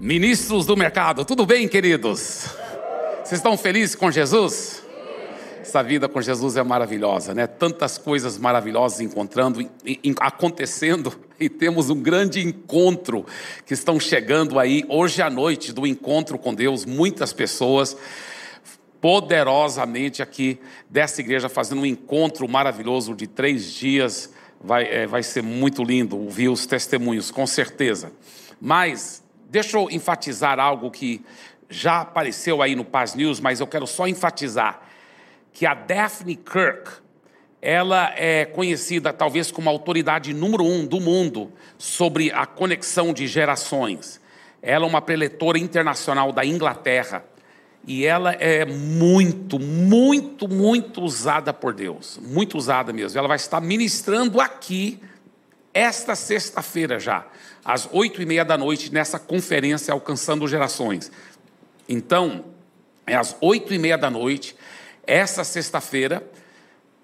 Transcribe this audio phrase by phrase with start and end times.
[0.00, 2.46] Ministros do mercado, tudo bem, queridos?
[3.22, 4.82] Vocês estão felizes com Jesus?
[5.60, 7.46] Essa vida com Jesus é maravilhosa, né?
[7.46, 9.60] Tantas coisas maravilhosas encontrando,
[10.18, 13.26] acontecendo, e temos um grande encontro
[13.66, 16.86] que estão chegando aí hoje à noite do encontro com Deus.
[16.86, 17.94] Muitas pessoas
[19.02, 20.58] poderosamente aqui
[20.88, 24.32] dessa igreja fazendo um encontro maravilhoso de três dias.
[24.58, 28.10] Vai, é, vai ser muito lindo ouvir os testemunhos, com certeza.
[28.58, 31.24] Mas deixa eu enfatizar algo que
[31.68, 34.80] já apareceu aí no Paz News, mas eu quero só enfatizar
[35.52, 36.90] que a Daphne Kirk,
[37.60, 43.26] ela é conhecida talvez como a autoridade número um do mundo sobre a conexão de
[43.26, 44.20] gerações.
[44.62, 47.24] Ela é uma preletora internacional da Inglaterra
[47.86, 53.18] e ela é muito, muito, muito usada por Deus, muito usada mesmo.
[53.18, 55.00] Ela vai estar ministrando aqui
[55.72, 57.26] esta sexta-feira já,
[57.64, 61.10] às oito e meia da noite, nessa conferência Alcançando Gerações.
[61.88, 62.44] Então,
[63.06, 64.56] é às oito e meia da noite,
[65.06, 66.24] essa sexta-feira,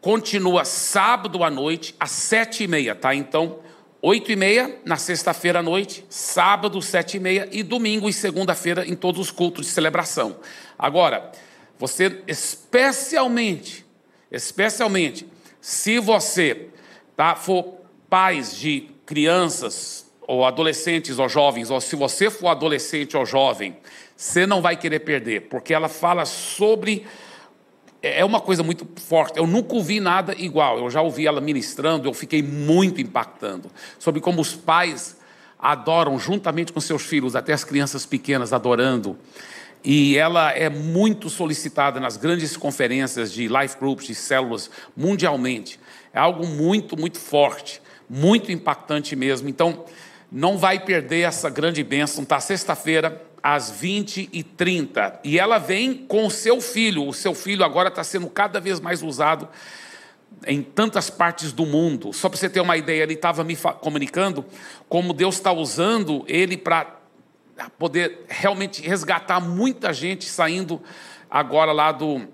[0.00, 3.14] continua sábado à noite, às sete e meia, tá?
[3.14, 3.58] Então,
[4.00, 8.86] oito e meia na sexta-feira à noite, sábado, sete e meia, e domingo e segunda-feira
[8.86, 10.36] em todos os cultos de celebração.
[10.78, 11.32] Agora,
[11.78, 13.84] você especialmente,
[14.30, 15.26] especialmente,
[15.60, 16.68] se você
[17.16, 23.24] tá, for pais de crianças, ou adolescentes ou jovens, ou se você for adolescente ou
[23.24, 23.76] jovem,
[24.16, 27.06] você não vai querer perder, porque ela fala sobre.
[28.02, 29.38] É uma coisa muito forte.
[29.38, 30.78] Eu nunca ouvi nada igual.
[30.78, 35.16] Eu já ouvi ela ministrando, eu fiquei muito impactando sobre como os pais
[35.58, 39.18] adoram juntamente com seus filhos, até as crianças pequenas adorando.
[39.82, 45.80] E ela é muito solicitada nas grandes conferências de life groups, de células mundialmente.
[46.12, 49.48] É algo muito, muito forte, muito impactante mesmo.
[49.48, 49.84] Então,
[50.30, 52.24] não vai perder essa grande bênção.
[52.24, 55.20] Tá sexta-feira, às 20h30.
[55.22, 57.06] E ela vem com seu filho.
[57.06, 59.48] O seu filho agora está sendo cada vez mais usado
[60.46, 62.12] em tantas partes do mundo.
[62.12, 64.44] Só para você ter uma ideia, ele estava me comunicando
[64.88, 66.96] como Deus está usando ele para
[67.78, 70.82] poder realmente resgatar muita gente saindo
[71.30, 72.26] agora lá do,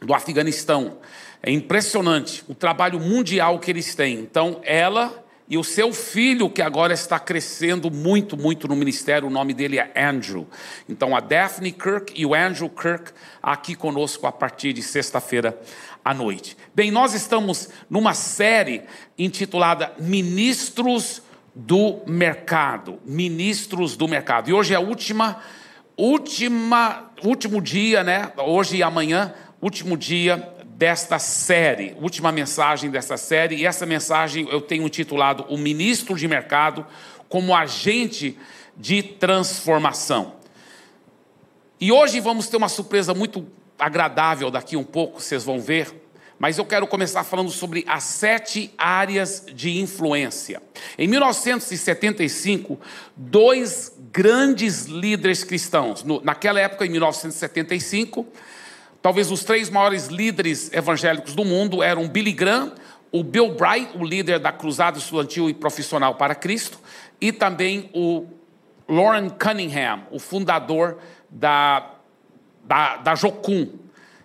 [0.00, 0.98] do Afeganistão.
[1.42, 4.20] É impressionante o trabalho mundial que eles têm.
[4.20, 9.30] Então, ela e o seu filho, que agora está crescendo muito, muito no ministério, o
[9.30, 10.46] nome dele é Andrew.
[10.88, 15.56] Então, a Daphne Kirk e o Andrew Kirk aqui conosco a partir de sexta-feira
[16.04, 16.56] à noite.
[16.74, 18.82] Bem, nós estamos numa série
[19.16, 21.22] intitulada Ministros
[21.54, 22.98] do Mercado.
[23.04, 24.50] Ministros do Mercado.
[24.50, 25.40] E hoje é a última,
[25.96, 28.32] última, último dia, né?
[28.36, 34.60] Hoje e amanhã, último dia desta série, última mensagem desta série, e essa mensagem eu
[34.60, 36.86] tenho intitulado O Ministro de Mercado
[37.30, 38.38] como Agente
[38.76, 40.34] de Transformação.
[41.80, 43.46] E hoje vamos ter uma surpresa muito
[43.78, 45.94] agradável daqui um pouco, vocês vão ver,
[46.38, 50.62] mas eu quero começar falando sobre as sete áreas de influência.
[50.98, 52.78] Em 1975,
[53.16, 58.26] dois grandes líderes cristãos, naquela época, em 1975,
[59.06, 62.72] Talvez os três maiores líderes evangélicos do mundo eram Billy Graham,
[63.12, 66.76] o Bill Bright, o líder da Cruzada Estudantil e Profissional para Cristo,
[67.20, 68.26] e também o
[68.88, 70.98] Lauren Cunningham, o fundador
[71.30, 71.88] da,
[72.64, 73.68] da, da Jocum.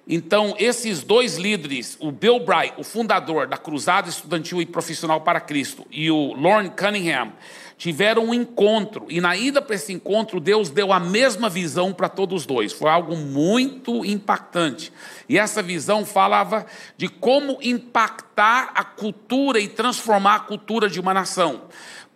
[0.08, 5.40] Então, esses dois líderes, o Bill Bright, o fundador da Cruzada Estudantil e Profissional para
[5.40, 7.34] Cristo, e o Lauren Cunningham,
[7.82, 12.08] tiveram um encontro, e na ida para esse encontro, Deus deu a mesma visão para
[12.08, 12.72] todos dois.
[12.72, 14.94] Foi algo muito impactante.
[15.28, 21.12] E essa visão falava de como impactar a cultura e transformar a cultura de uma
[21.12, 21.64] nação.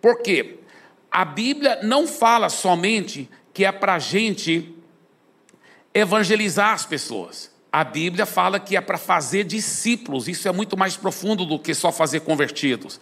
[0.00, 0.60] Por quê?
[1.10, 4.72] A Bíblia não fala somente que é para a gente
[5.92, 7.52] evangelizar as pessoas.
[7.72, 11.74] A Bíblia fala que é para fazer discípulos, isso é muito mais profundo do que
[11.74, 13.00] só fazer convertidos.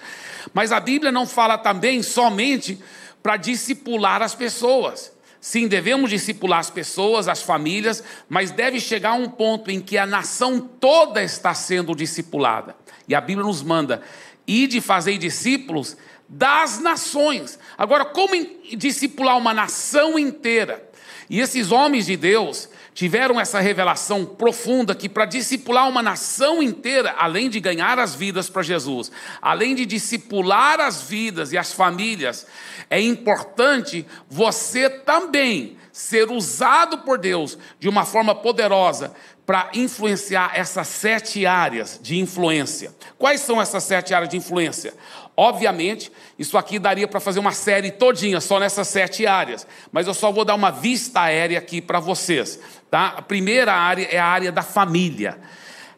[0.52, 2.78] Mas a Bíblia não fala também somente
[3.22, 5.12] para discipular as pessoas.
[5.40, 9.98] Sim, devemos discipular as pessoas, as famílias, mas deve chegar a um ponto em que
[9.98, 12.74] a nação toda está sendo discipulada.
[13.06, 14.02] E a Bíblia nos manda
[14.46, 15.96] ir de fazer discípulos
[16.28, 17.58] das nações.
[17.76, 18.34] Agora, como
[18.76, 20.90] discipular uma nação inteira?
[21.28, 27.14] E esses homens de Deus, tiveram essa revelação profunda que para discipular uma nação inteira,
[27.18, 29.10] além de ganhar as vidas para Jesus,
[29.42, 32.46] além de discipular as vidas e as famílias,
[32.88, 39.12] é importante você também ser usado por Deus de uma forma poderosa
[39.46, 42.94] para influenciar essas sete áreas de influência.
[43.18, 44.94] Quais são essas sete áreas de influência?
[45.36, 50.14] Obviamente, isso aqui daria para fazer uma série todinha só nessas sete áreas, mas eu
[50.14, 52.58] só vou dar uma vista aérea aqui para vocês.
[52.94, 53.14] Tá?
[53.16, 55.36] A primeira área é a área da família.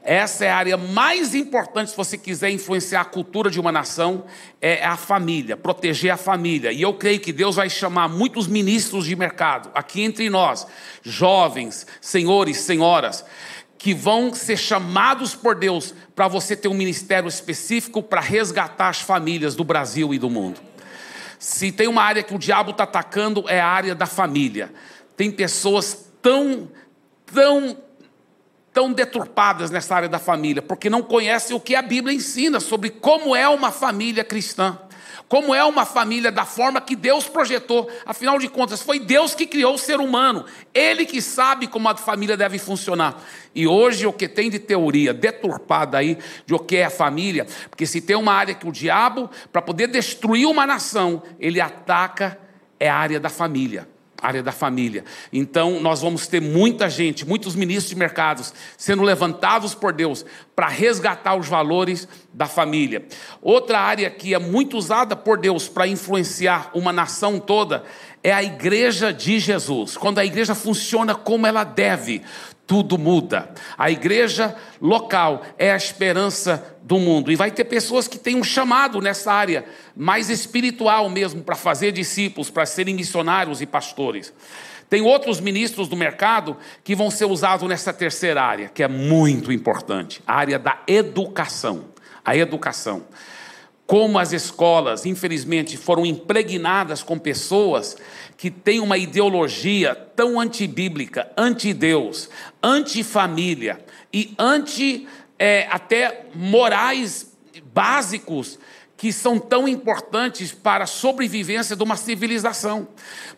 [0.03, 4.25] Essa é a área mais importante se você quiser influenciar a cultura de uma nação,
[4.63, 6.73] é a família, proteger a família.
[6.73, 10.67] E eu creio que Deus vai chamar muitos ministros de mercado aqui entre nós,
[11.03, 13.23] jovens, senhores, senhoras,
[13.77, 19.03] que vão ser chamados por Deus para você ter um ministério específico para resgatar as
[19.03, 20.63] famílias do Brasil e do mundo.
[21.39, 24.73] Se tem uma área que o diabo está atacando, é a área da família.
[25.15, 26.69] Tem pessoas tão,
[27.27, 27.77] tão
[28.77, 32.91] tão deturpadas nessa área da família, porque não conhecem o que a Bíblia ensina sobre
[32.91, 34.79] como é uma família cristã,
[35.27, 37.91] como é uma família da forma que Deus projetou.
[38.05, 40.45] Afinal de contas, foi Deus que criou o ser humano,
[40.75, 43.19] Ele que sabe como a família deve funcionar.
[43.55, 47.47] E hoje o que tem de teoria deturpada aí de o que é a família,
[47.71, 52.39] porque se tem uma área que o diabo, para poder destruir uma nação, ele ataca,
[52.79, 55.05] é a área da família área da família.
[55.33, 60.25] Então, nós vamos ter muita gente, muitos ministros de mercados sendo levantados por Deus
[60.55, 63.07] para resgatar os valores da família.
[63.43, 67.85] Outra área que é muito usada por Deus para influenciar uma nação toda
[68.23, 69.97] é a igreja de Jesus.
[69.97, 72.23] Quando a igreja funciona como ela deve,
[72.67, 73.51] tudo muda.
[73.79, 77.31] A igreja local é a esperança do mundo.
[77.31, 79.65] E vai ter pessoas que têm um chamado nessa área,
[79.97, 84.33] mais espiritual mesmo, para fazer discípulos, para serem missionários e pastores.
[84.89, 89.53] Tem outros ministros do mercado que vão ser usados nessa terceira área, que é muito
[89.53, 91.87] importante a área da educação.
[92.25, 93.05] A educação.
[93.87, 97.97] Como as escolas, infelizmente, foram impregnadas com pessoas
[98.37, 102.29] que têm uma ideologia tão antibíblica, anti-Deus,
[102.63, 107.33] anti-família e anti é, até morais
[107.73, 108.59] básicos
[108.97, 112.89] que são tão importantes para a sobrevivência de uma civilização.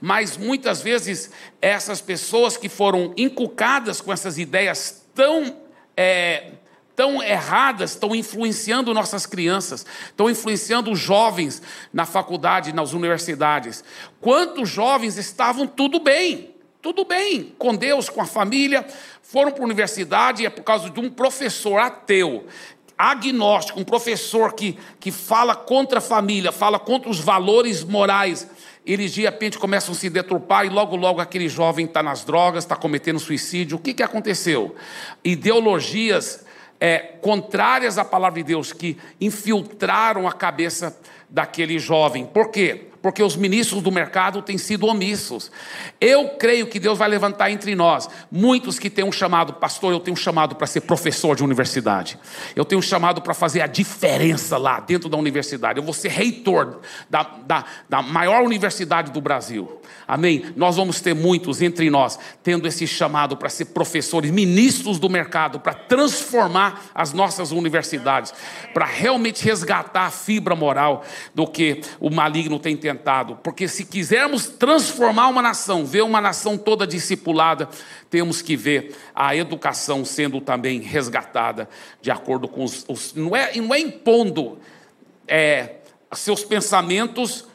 [0.01, 1.31] Mas muitas vezes
[1.61, 5.57] essas pessoas que foram inculcadas com essas ideias tão
[5.97, 6.53] é,
[6.99, 11.63] tão erradas estão influenciando nossas crianças, estão influenciando os jovens
[11.93, 13.85] na faculdade, nas universidades.
[14.21, 18.85] Quantos jovens estavam tudo bem, tudo bem, com Deus, com a família,
[19.23, 22.47] foram para a universidade e é por causa de um professor ateu,
[22.99, 28.51] agnóstico, um professor que, que fala contra a família, fala contra os valores morais.
[28.85, 32.65] Eles de repente começam a se deturpar e logo, logo aquele jovem está nas drogas,
[32.65, 33.77] está cometendo suicídio.
[33.77, 34.75] O que, que aconteceu?
[35.23, 36.48] Ideologias
[36.81, 40.97] é, contrárias à palavra de Deus que infiltraram a cabeça
[41.29, 42.27] daquele jovem.
[42.27, 42.88] Por quê?
[43.01, 45.51] Porque os ministros do mercado têm sido omissos.
[46.01, 50.01] Eu creio que Deus vai levantar entre nós muitos que têm um chamado, pastor, eu
[50.01, 52.19] tenho um chamado para ser professor de universidade.
[52.55, 55.79] Eu tenho um chamado para fazer a diferença lá dentro da universidade.
[55.79, 59.81] Eu vou ser reitor da, da, da maior universidade do Brasil.
[60.07, 60.47] Amém?
[60.57, 65.61] Nós vamos ter muitos entre nós tendo esse chamado para ser professores, ministros do mercado,
[65.61, 68.33] para transformar as nossas universidades,
[68.73, 71.05] para realmente resgatar a fibra moral
[71.35, 72.88] do que o maligno tem tentado.
[73.43, 77.69] Porque se quisermos transformar uma nação, ver uma nação toda discipulada,
[78.11, 81.69] temos que ver a educação sendo também resgatada
[82.01, 82.85] de acordo com os.
[82.89, 84.59] os não, é, não é impondo
[85.27, 85.77] é,
[86.13, 87.47] seus pensamentos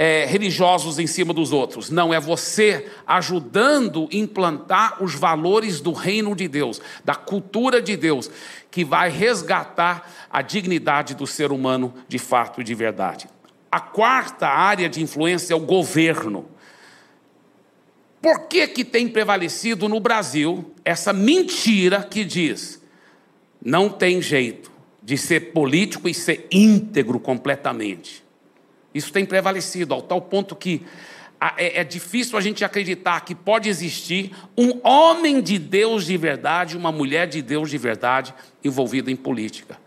[0.00, 1.90] é, religiosos em cima dos outros.
[1.90, 7.98] Não, é você ajudando a implantar os valores do reino de Deus, da cultura de
[7.98, 8.30] Deus,
[8.70, 13.28] que vai resgatar a dignidade do ser humano de fato e de verdade.
[13.70, 16.48] A quarta área de influência é o governo.
[18.20, 22.82] Por que, que tem prevalecido no Brasil essa mentira que diz
[23.64, 24.70] não tem jeito
[25.02, 28.24] de ser político e ser íntegro completamente?
[28.92, 30.82] Isso tem prevalecido ao tal ponto que
[31.56, 36.76] é, é, difícil a gente acreditar que pode existir um homem de Deus de verdade,
[36.76, 39.78] uma mulher de Deus de verdade envolvida em política.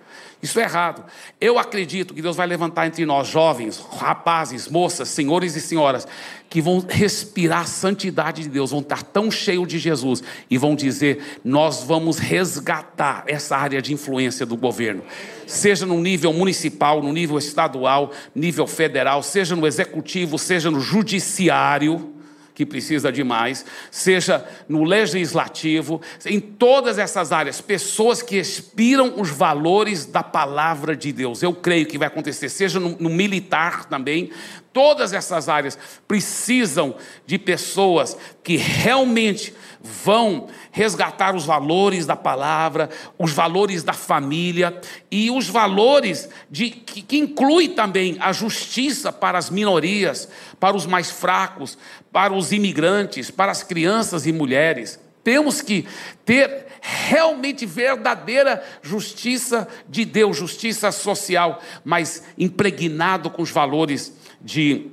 [0.43, 1.05] Isso é errado.
[1.39, 6.05] Eu acredito que Deus vai levantar entre nós, jovens, rapazes, moças, senhores e senhoras,
[6.49, 10.75] que vão respirar a santidade de Deus, vão estar tão cheios de Jesus e vão
[10.75, 15.03] dizer: Nós vamos resgatar essa área de influência do governo,
[15.47, 22.13] seja no nível municipal, no nível estadual, nível federal, seja no executivo, seja no judiciário
[22.53, 29.29] que precisa de mais, seja no legislativo, em todas essas áreas, pessoas que expiram os
[29.29, 31.41] valores da palavra de Deus.
[31.41, 34.31] Eu creio que vai acontecer, seja no, no militar também,
[34.71, 36.95] todas essas áreas precisam
[37.25, 44.79] de pessoas que realmente vão resgatar os valores da palavra, os valores da família
[45.11, 50.85] e os valores de que, que inclui também a justiça para as minorias, para os
[50.85, 51.77] mais fracos,
[52.13, 54.97] para os imigrantes, para as crianças e mulheres.
[55.21, 55.85] Temos que
[56.25, 64.91] ter realmente verdadeira justiça de Deus, justiça social, mas impregnado com os valores de,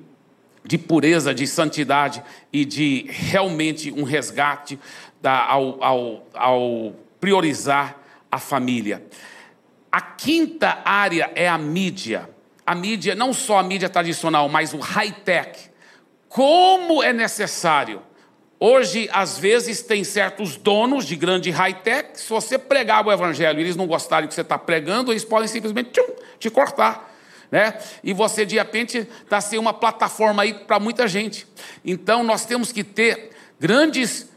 [0.65, 4.79] de pureza, de santidade e de realmente um resgate
[5.21, 7.99] da, ao, ao, ao priorizar
[8.31, 9.05] a família.
[9.91, 12.29] A quinta área é a mídia.
[12.65, 15.71] A mídia, não só a mídia tradicional, mas o high-tech.
[16.29, 18.03] Como é necessário
[18.63, 23.63] Hoje, às vezes, tem certos donos de grande high-tech, se você pregar o evangelho e
[23.63, 27.10] eles não gostarem do que você está pregando, eles podem simplesmente tchum, te cortar.
[27.51, 27.79] Né?
[28.03, 31.47] E você, de repente, está sem uma plataforma aí para muita gente.
[31.85, 34.29] Então, nós temos que ter grandes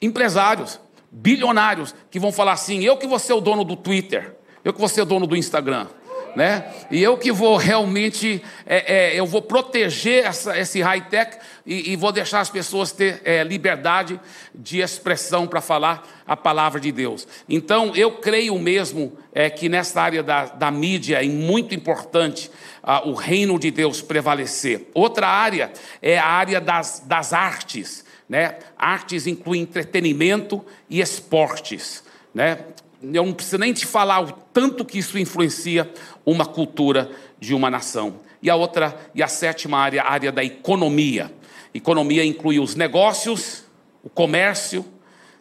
[0.00, 4.72] empresários, bilionários, que vão falar assim: eu que vou ser o dono do Twitter, eu
[4.72, 5.86] que vou ser o dono do Instagram
[6.34, 6.64] né?
[6.90, 11.96] E eu que vou realmente, é, é, eu vou proteger essa, esse high-tech e, e,
[11.96, 14.20] vou deixar as pessoas ter é, liberdade
[14.54, 17.26] de expressão para falar a palavra de Deus.
[17.48, 22.50] Então, eu creio mesmo é, que nessa área da, da mídia é muito importante
[22.82, 24.88] ah, o reino de Deus prevalecer.
[24.92, 28.04] Outra área é a área das, das artes.
[28.28, 28.56] Né?
[28.76, 32.02] Artes inclui entretenimento e esportes.
[32.34, 32.58] Né?
[33.02, 35.92] Eu não preciso nem te falar o tanto que isso influencia
[36.24, 38.20] uma cultura de uma nação.
[38.40, 41.32] E a outra, e a sétima área, a área da economia.
[41.74, 43.64] Economia inclui os negócios,
[44.02, 44.84] o comércio,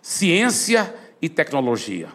[0.01, 2.09] ciência e tecnologia.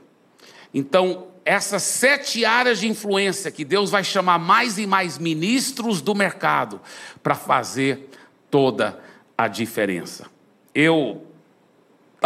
[0.75, 6.15] Então, essas sete áreas de influência que Deus vai chamar mais e mais ministros do
[6.15, 6.81] mercado
[7.23, 8.11] para fazer
[8.51, 8.99] toda
[9.39, 10.27] a diferença.
[10.75, 11.25] Eu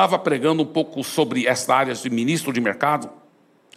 [0.00, 3.10] estava pregando um pouco sobre essa área de ministro de mercado,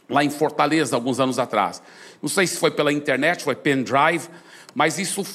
[0.09, 1.83] lá em Fortaleza, alguns anos atrás.
[2.21, 4.29] Não sei se foi pela internet, foi pendrive,
[4.73, 5.25] mas isso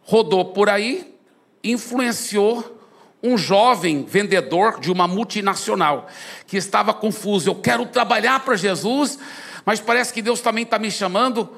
[0.00, 1.14] rodou por aí,
[1.62, 2.76] influenciou
[3.22, 6.08] um jovem vendedor de uma multinacional
[6.44, 7.48] que estava confuso.
[7.48, 9.20] Eu quero trabalhar para Jesus,
[9.64, 11.48] mas parece que Deus também está me chamando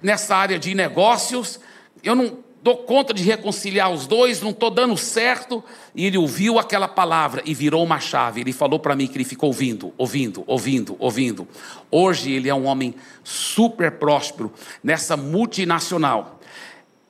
[0.00, 1.58] nessa área de negócios.
[2.04, 5.62] Eu não dou conta de reconciliar os dois, não estou dando certo.
[5.94, 8.40] E ele ouviu aquela palavra e virou uma chave.
[8.40, 11.48] Ele falou para mim que ele ficou ouvindo, ouvindo, ouvindo, ouvindo.
[11.90, 16.40] Hoje ele é um homem super próspero nessa multinacional.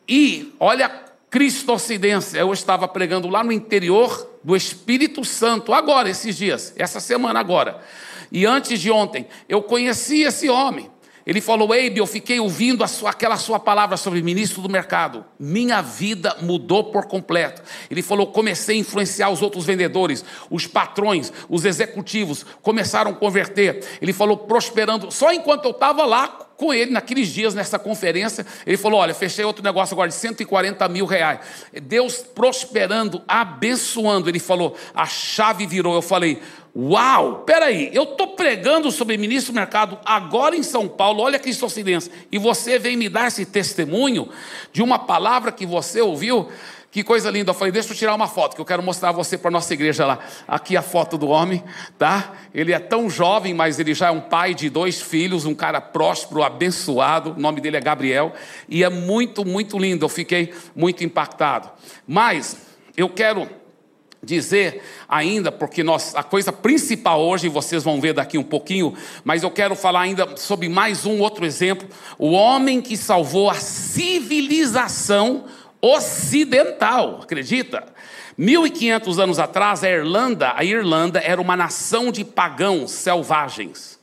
[0.09, 6.73] E olha Cristocidência, eu estava pregando lá no interior do Espírito Santo, agora, esses dias,
[6.75, 7.83] essa semana agora.
[8.33, 10.91] E antes de ontem, eu conheci esse homem.
[11.29, 15.27] Ele falou: Eibe, eu fiquei ouvindo sua, aquela sua palavra sobre ministro do mercado.
[15.39, 17.61] Minha vida mudou por completo.
[17.91, 23.85] Ele falou: comecei a influenciar os outros vendedores, os patrões, os executivos, começaram a converter.
[24.01, 25.13] Ele falou: prosperando.
[25.13, 29.45] Só enquanto eu estava lá com ele, naqueles dias, nessa conferência, ele falou: Olha, fechei
[29.45, 31.41] outro negócio agora de 140 mil reais.
[31.83, 34.31] Deus prosperando, abençoando.
[34.31, 35.95] Ele falou: A chave virou.
[35.95, 36.43] Eu falei:
[36.77, 41.55] Uau, peraí, eu estou pregando sobre ministro do mercado agora em São Paulo, olha que
[41.57, 44.29] coincidência, e você vem me dar esse testemunho
[44.73, 46.49] de uma palavra que você ouviu,
[46.91, 47.51] que coisa linda.
[47.51, 49.73] Eu falei, deixa eu tirar uma foto, que eu quero mostrar você para a nossa
[49.75, 50.19] igreja lá.
[50.47, 51.63] Aqui a foto do homem,
[51.99, 52.33] tá?
[52.55, 55.81] Ele é tão jovem, mas ele já é um pai de dois filhos, um cara
[55.81, 57.33] próspero, abençoado.
[57.33, 58.33] O nome dele é Gabriel,
[58.69, 60.05] e é muito, muito lindo.
[60.05, 61.71] Eu fiquei muito impactado.
[62.07, 62.57] Mas
[62.97, 63.49] eu quero
[64.23, 68.95] dizer ainda, porque nós, a coisa principal hoje, vocês vão ver daqui um pouquinho,
[69.25, 73.55] mas eu quero falar ainda sobre mais um outro exemplo: o homem que salvou a
[73.55, 75.45] civilização
[75.81, 77.85] ocidental, acredita?
[78.37, 83.98] 1500 anos atrás, a Irlanda, a Irlanda era uma nação de pagãos selvagens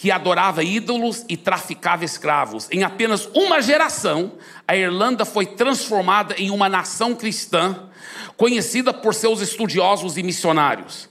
[0.00, 2.66] que adorava ídolos e traficava escravos.
[2.70, 4.32] Em apenas uma geração,
[4.66, 7.90] a Irlanda foi transformada em uma nação cristã
[8.34, 11.06] conhecida por seus estudiosos e missionários.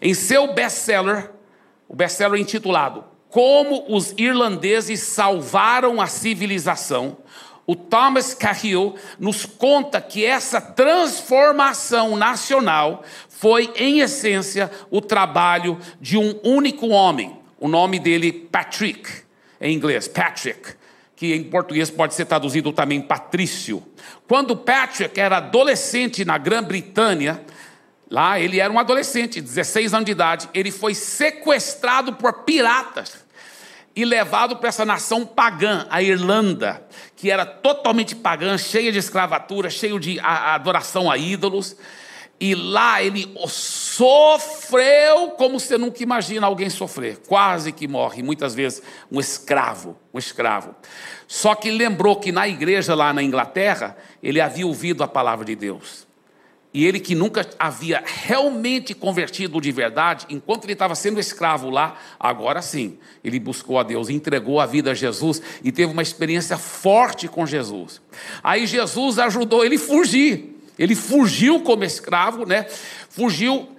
[0.00, 1.30] Em seu best-seller,
[1.86, 7.18] o best-seller intitulado Como os Irlandeses Salvaram a Civilização,
[7.66, 16.16] o Thomas Cahill nos conta que essa transformação nacional foi, em essência, o trabalho de
[16.16, 17.41] um único homem.
[17.62, 19.08] O nome dele, Patrick,
[19.60, 20.74] em inglês, Patrick
[21.14, 23.80] que em português pode ser traduzido também Patrício.
[24.26, 27.40] Quando Patrick era adolescente na Grã-Bretanha,
[28.10, 33.24] lá ele era um adolescente, 16 anos de idade, ele foi sequestrado por piratas.
[33.94, 36.82] e levado para essa nação pagã, a Irlanda,
[37.14, 41.76] que era totalmente pagã, cheia de escravatura, cheio de adoração a ídolos.
[42.44, 48.82] E lá ele sofreu como você nunca imagina alguém sofrer, quase que morre, muitas vezes
[49.12, 50.74] um escravo, um escravo.
[51.28, 55.54] Só que lembrou que na igreja lá na Inglaterra, ele havia ouvido a palavra de
[55.54, 56.04] Deus.
[56.74, 61.96] E ele que nunca havia realmente convertido de verdade, enquanto ele estava sendo escravo lá,
[62.18, 66.58] agora sim, ele buscou a Deus, entregou a vida a Jesus e teve uma experiência
[66.58, 68.02] forte com Jesus.
[68.42, 70.51] Aí Jesus ajudou ele a fugir.
[70.78, 72.66] Ele fugiu como escravo, né?
[73.08, 73.76] Fugiu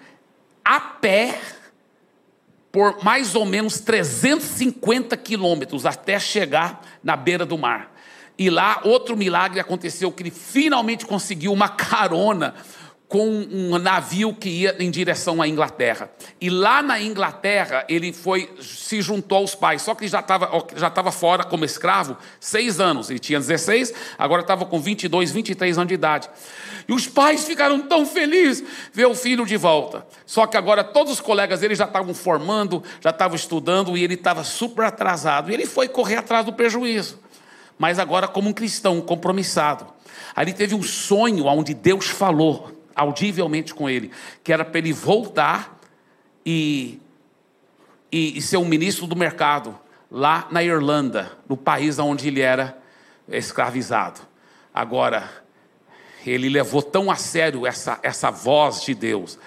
[0.63, 1.39] a pé
[2.71, 7.93] por mais ou menos 350 quilômetros até chegar na beira do mar.
[8.38, 12.55] E lá outro milagre aconteceu que ele finalmente conseguiu uma carona
[13.13, 16.10] com um navio que ia em direção à Inglaterra.
[16.41, 20.88] E lá na Inglaterra ele foi se juntou aos pais, só que já estava já
[20.88, 23.12] estava fora como escravo seis anos.
[23.12, 26.27] Ele tinha 16, agora estava com 22, 23 anos de idade.
[26.88, 30.08] E os pais ficaram tão felizes ver o filho de volta.
[30.25, 34.15] Só que agora todos os colegas dele já estavam formando, já estavam estudando e ele
[34.15, 35.51] estava super atrasado.
[35.51, 37.20] E ele foi correr atrás do prejuízo.
[37.77, 39.86] Mas agora como um cristão compromissado.
[40.36, 44.12] Ele teve um sonho onde Deus falou audivelmente com ele,
[44.43, 45.79] que era para ele voltar
[46.45, 47.00] e,
[48.12, 49.77] e, e, ser um ministro do mercado
[50.12, 52.77] lá na Irlanda, no país onde ele era
[53.27, 54.21] escravizado.
[54.73, 55.29] Agora,
[56.25, 59.38] ele levou tão a sério essa, essa voz de Deus,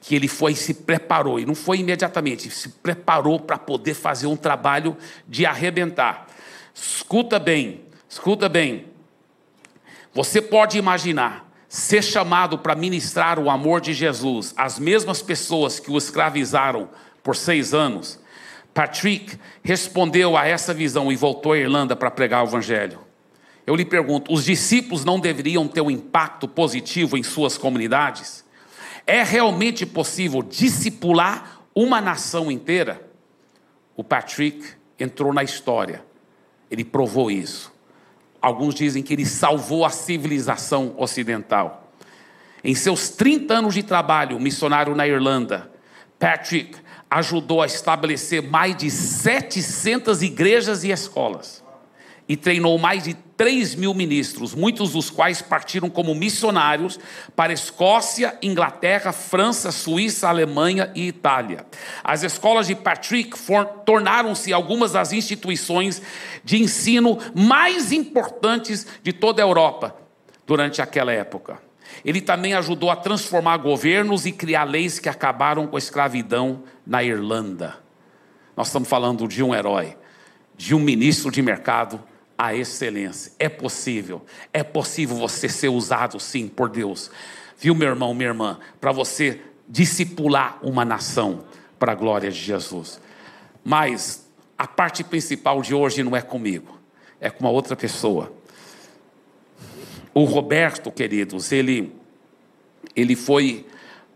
[0.00, 4.26] que ele foi e se preparou, e não foi imediatamente, se preparou para poder fazer
[4.26, 6.26] um trabalho de arrebentar.
[6.74, 8.86] Escuta bem, escuta bem.
[10.14, 15.90] Você pode imaginar ser chamado para ministrar o amor de Jesus às mesmas pessoas que
[15.90, 16.88] o escravizaram
[17.22, 18.18] por seis anos,
[18.72, 23.00] Patrick respondeu a essa visão e voltou à Irlanda para pregar o Evangelho.
[23.66, 28.44] Eu lhe pergunto: os discípulos não deveriam ter um impacto positivo em suas comunidades?
[29.06, 33.06] É realmente possível discipular uma nação inteira?
[33.96, 34.64] O Patrick
[34.98, 36.04] entrou na história,
[36.70, 37.72] ele provou isso.
[38.40, 41.92] Alguns dizem que ele salvou a civilização ocidental.
[42.62, 45.70] Em seus 30 anos de trabalho missionário na Irlanda,
[46.18, 46.76] Patrick
[47.10, 51.62] ajudou a estabelecer mais de 700 igrejas e escolas
[52.28, 56.98] e treinou mais de 3 mil ministros, muitos dos quais partiram como missionários
[57.34, 61.64] para Escócia, Inglaterra, França, Suíça, Alemanha e Itália.
[62.04, 63.30] As escolas de Patrick
[63.86, 66.02] tornaram-se algumas das instituições
[66.44, 69.96] de ensino mais importantes de toda a Europa
[70.46, 71.58] durante aquela época.
[72.04, 77.02] Ele também ajudou a transformar governos e criar leis que acabaram com a escravidão na
[77.02, 77.78] Irlanda.
[78.56, 79.96] Nós estamos falando de um herói,
[80.56, 82.02] de um ministro de mercado
[82.38, 83.32] a excelência.
[83.36, 87.10] É possível, é possível você ser usado sim por Deus.
[87.58, 91.44] Viu, meu irmão, minha irmã, para você discipular uma nação
[91.78, 93.00] para a glória de Jesus.
[93.64, 94.24] Mas
[94.56, 96.78] a parte principal de hoje não é comigo,
[97.20, 98.32] é com uma outra pessoa.
[100.14, 101.92] O Roberto, queridos, ele,
[102.94, 103.66] ele foi,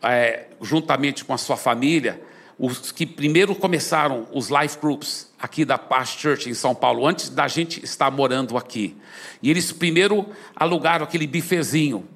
[0.01, 2.23] é, juntamente com a sua família,
[2.59, 7.29] os que primeiro começaram os life groups aqui da Paz Church em São Paulo, antes
[7.29, 8.97] da gente estar morando aqui.
[9.43, 10.25] E eles primeiro
[10.55, 12.09] alugaram aquele bifezinho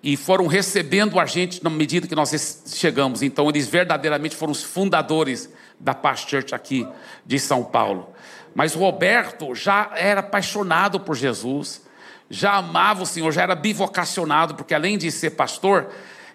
[0.00, 3.20] e foram recebendo a gente na medida que nós chegamos.
[3.20, 6.86] Então, eles verdadeiramente foram os fundadores da Paz Church aqui
[7.26, 8.10] de São Paulo.
[8.54, 11.82] Mas o Roberto já era apaixonado por Jesus,
[12.30, 15.88] já amava o Senhor, já era bivocacionado, porque além de ser pastor,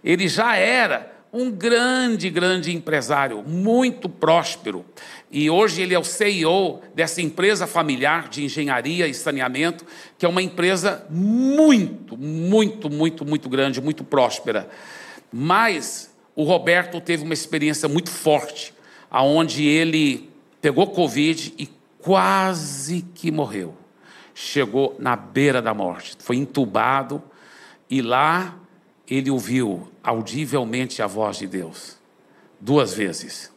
[0.03, 4.85] ele já era um grande, grande empresário, muito próspero.
[5.33, 9.83] E hoje ele é o CEO dessa empresa familiar de engenharia e saneamento,
[10.15, 14.69] que é uma empresa muito, muito, muito, muito grande, muito próspera.
[15.31, 18.75] Mas o Roberto teve uma experiência muito forte,
[19.09, 20.29] aonde ele
[20.61, 21.67] pegou Covid e
[21.97, 23.75] quase que morreu.
[24.35, 27.23] Chegou na beira da morte, foi entubado
[27.89, 28.55] e lá
[29.09, 31.97] ele ouviu audivelmente a voz de Deus.
[32.61, 33.51] Duas vezes.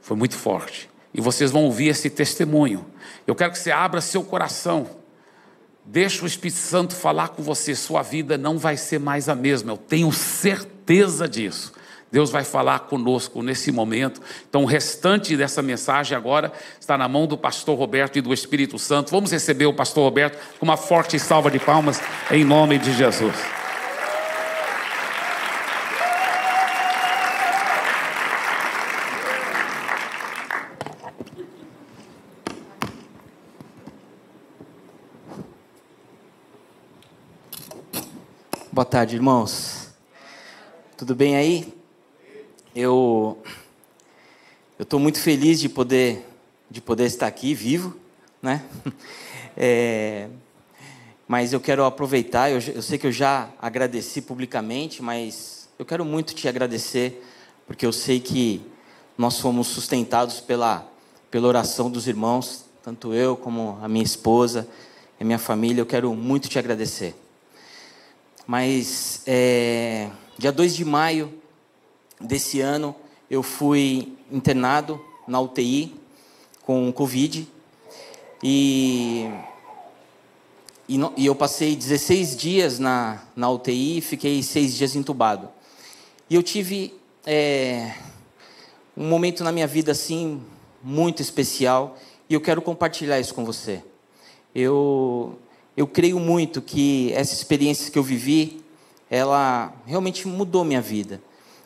[0.00, 0.89] Foi muito forte.
[1.12, 2.86] E vocês vão ouvir esse testemunho.
[3.26, 4.88] Eu quero que você abra seu coração.
[5.84, 7.74] Deixa o Espírito Santo falar com você.
[7.74, 9.72] Sua vida não vai ser mais a mesma.
[9.72, 11.72] Eu tenho certeza disso.
[12.12, 14.20] Deus vai falar conosco nesse momento.
[14.48, 18.78] Então, o restante dessa mensagem agora está na mão do pastor Roberto e do Espírito
[18.78, 19.10] Santo.
[19.10, 23.59] Vamos receber o pastor Roberto com uma forte salva de palmas em nome de Jesus.
[38.72, 39.88] Boa tarde, irmãos.
[40.96, 41.74] Tudo bem aí?
[42.72, 43.36] Eu
[44.78, 46.24] eu estou muito feliz de poder
[46.70, 47.96] de poder estar aqui vivo,
[48.40, 48.64] né?
[49.56, 50.28] É,
[51.26, 52.48] mas eu quero aproveitar.
[52.48, 57.26] Eu, eu sei que eu já agradeci publicamente, mas eu quero muito te agradecer
[57.66, 58.62] porque eu sei que
[59.18, 60.88] nós fomos sustentados pela
[61.28, 64.68] pela oração dos irmãos, tanto eu como a minha esposa,
[65.20, 65.80] a minha família.
[65.80, 67.16] Eu quero muito te agradecer.
[68.50, 71.32] Mas é, dia 2 de maio
[72.20, 72.96] desse ano,
[73.30, 75.94] eu fui internado na UTI
[76.62, 77.46] com Covid
[78.42, 79.30] e,
[80.88, 85.48] e, no, e, eu passei 16 dias na, na UTI e fiquei seis dias entubado.
[86.28, 86.92] E eu tive
[87.24, 87.94] é,
[88.96, 90.42] um momento na minha vida assim
[90.82, 91.96] muito especial
[92.28, 93.80] e eu quero compartilhar isso com você.
[94.52, 95.38] Eu
[95.76, 98.62] eu creio muito que essa experiência que eu vivi,
[99.08, 101.20] ela realmente mudou minha vida.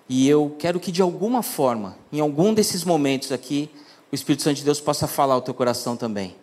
[0.08, 3.70] E eu quero que de alguma forma, em algum desses momentos aqui,
[4.12, 6.36] o Espírito Santo de Deus possa falar ao teu coração também.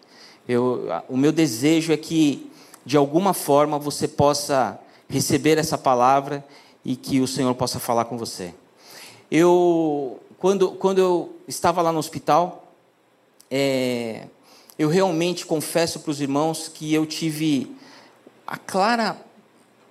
[0.48, 2.52] Eu, o meu desejo é que
[2.86, 6.44] de alguma forma você possa receber essa palavra
[6.84, 8.54] e que o Senhor possa falar com você.
[9.30, 12.68] Eu, quando, quando eu estava lá no hospital,
[13.50, 14.28] é,
[14.82, 17.72] eu realmente confesso para os irmãos que eu tive
[18.48, 19.16] a clara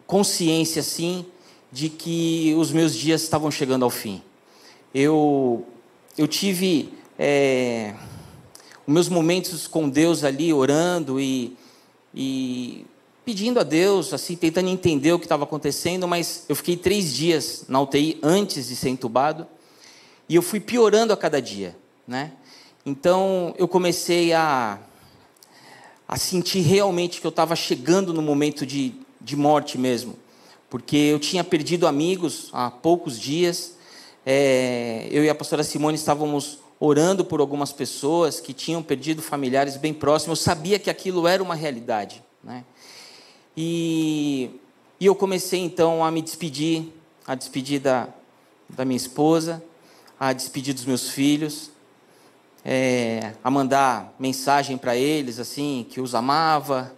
[0.04, 1.24] consciência, assim,
[1.70, 4.20] de que os meus dias estavam chegando ao fim.
[4.92, 5.64] Eu,
[6.18, 7.94] eu tive é,
[8.84, 11.56] os meus momentos com Deus ali, orando e,
[12.12, 12.84] e
[13.24, 17.66] pedindo a Deus, assim, tentando entender o que estava acontecendo, mas eu fiquei três dias
[17.68, 19.46] na UTI antes de ser entubado
[20.28, 21.76] e eu fui piorando a cada dia,
[22.08, 22.32] né?
[22.84, 24.78] Então eu comecei a,
[26.08, 30.16] a sentir realmente que eu estava chegando no momento de, de morte mesmo,
[30.68, 33.76] porque eu tinha perdido amigos há poucos dias.
[34.24, 39.76] É, eu e a pastora Simone estávamos orando por algumas pessoas que tinham perdido familiares
[39.76, 40.38] bem próximos.
[40.38, 42.22] Eu sabia que aquilo era uma realidade.
[42.42, 42.64] Né?
[43.54, 44.50] E,
[44.98, 46.90] e eu comecei então a me despedir,
[47.26, 48.08] a despedir da,
[48.70, 49.62] da minha esposa,
[50.18, 51.70] a despedir dos meus filhos
[52.64, 56.92] é, a mandar mensagem para eles, assim, que os amava.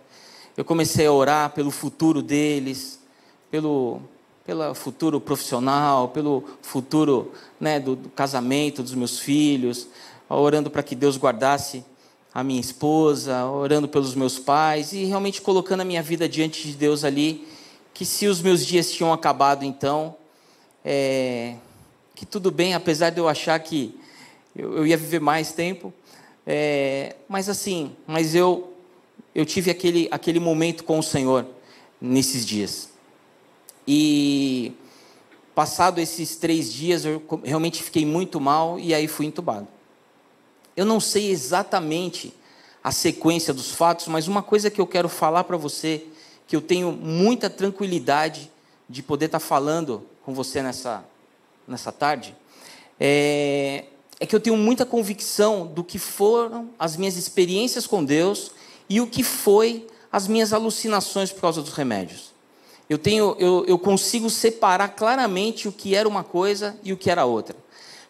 [0.57, 3.01] Eu comecei a orar pelo futuro deles,
[3.51, 4.01] pelo,
[4.45, 9.89] pelo futuro profissional, pelo futuro né, do, do casamento dos meus filhos,
[10.29, 11.85] orando para que Deus guardasse
[12.35, 16.75] a minha esposa, orando pelos meus pais e realmente colocando a minha vida diante de
[16.75, 17.47] Deus ali,
[17.93, 20.17] que se os meus dias tinham acabado então,
[20.85, 21.57] é,
[22.15, 24.01] que tudo bem, apesar de eu achar que
[24.55, 25.93] eu, eu ia viver mais tempo.
[26.47, 28.73] É, mas assim, mas eu,
[29.35, 31.47] eu tive aquele, aquele momento com o Senhor
[32.01, 32.91] nesses dias.
[33.87, 34.73] E
[35.55, 39.69] passado esses três dias, eu realmente fiquei muito mal e aí fui entubado.
[40.77, 42.35] Eu não sei exatamente
[42.83, 46.07] a sequência dos fatos, mas uma coisa que eu quero falar para você,
[46.47, 48.51] que eu tenho muita tranquilidade
[48.89, 51.05] de poder estar tá falando com você nessa,
[51.67, 52.35] nessa tarde,
[52.99, 53.85] é,
[54.23, 58.53] é que eu tenho muita convicção do que foram as minhas experiências com Deus
[58.89, 62.33] e o que foi as minhas alucinações por causa dos remédios.
[62.89, 67.11] Eu, tenho, eu, eu consigo separar claramente o que era uma coisa e o que
[67.11, 67.57] era outra.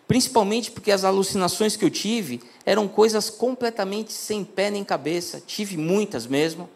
[0.07, 5.43] Principalmente porque as alucinações que eu tive eram coisas completamente sem pé nem cabeça.
[5.47, 6.69] Tive muitas mesmo,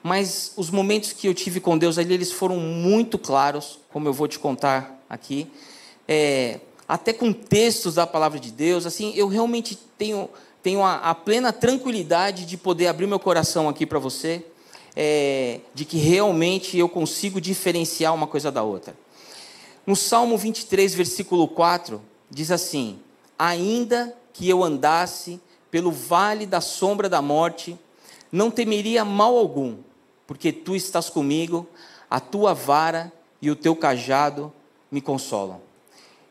[0.00, 4.12] mas os momentos que eu tive com Deus ali, eles foram muito claros, como eu
[4.12, 5.50] vou te contar aqui.
[6.06, 8.86] É, até com textos da palavra de Deus.
[8.86, 10.28] Assim, eu realmente tenho,
[10.62, 14.44] tenho a, a plena tranquilidade de poder abrir meu coração aqui para você,
[14.94, 18.96] é, de que realmente eu consigo diferenciar uma coisa da outra.
[19.86, 22.98] No Salmo 23, versículo 4, diz assim:
[23.38, 27.78] Ainda que eu andasse pelo vale da sombra da morte,
[28.30, 29.76] não temeria mal algum,
[30.26, 31.66] porque tu estás comigo,
[32.08, 34.52] a tua vara e o teu cajado
[34.90, 35.65] me consolam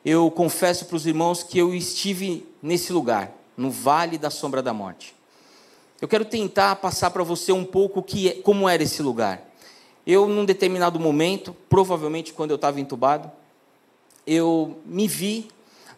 [0.05, 4.71] eu confesso para os irmãos que eu estive nesse lugar, no vale da sombra da
[4.71, 5.15] morte.
[5.99, 9.41] Eu quero tentar passar para você um pouco que, é, como era esse lugar.
[10.05, 13.31] Eu, num determinado momento, provavelmente quando eu estava entubado,
[14.27, 15.47] eu me vi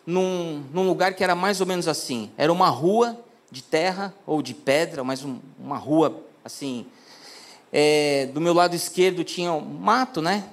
[0.06, 2.32] num, num, lugar que era mais ou menos assim.
[2.38, 3.20] Era uma rua
[3.52, 6.86] de terra ou de pedra, mas um, uma rua assim.
[7.74, 10.46] É, do meu lado esquerdo tinha um mato, né?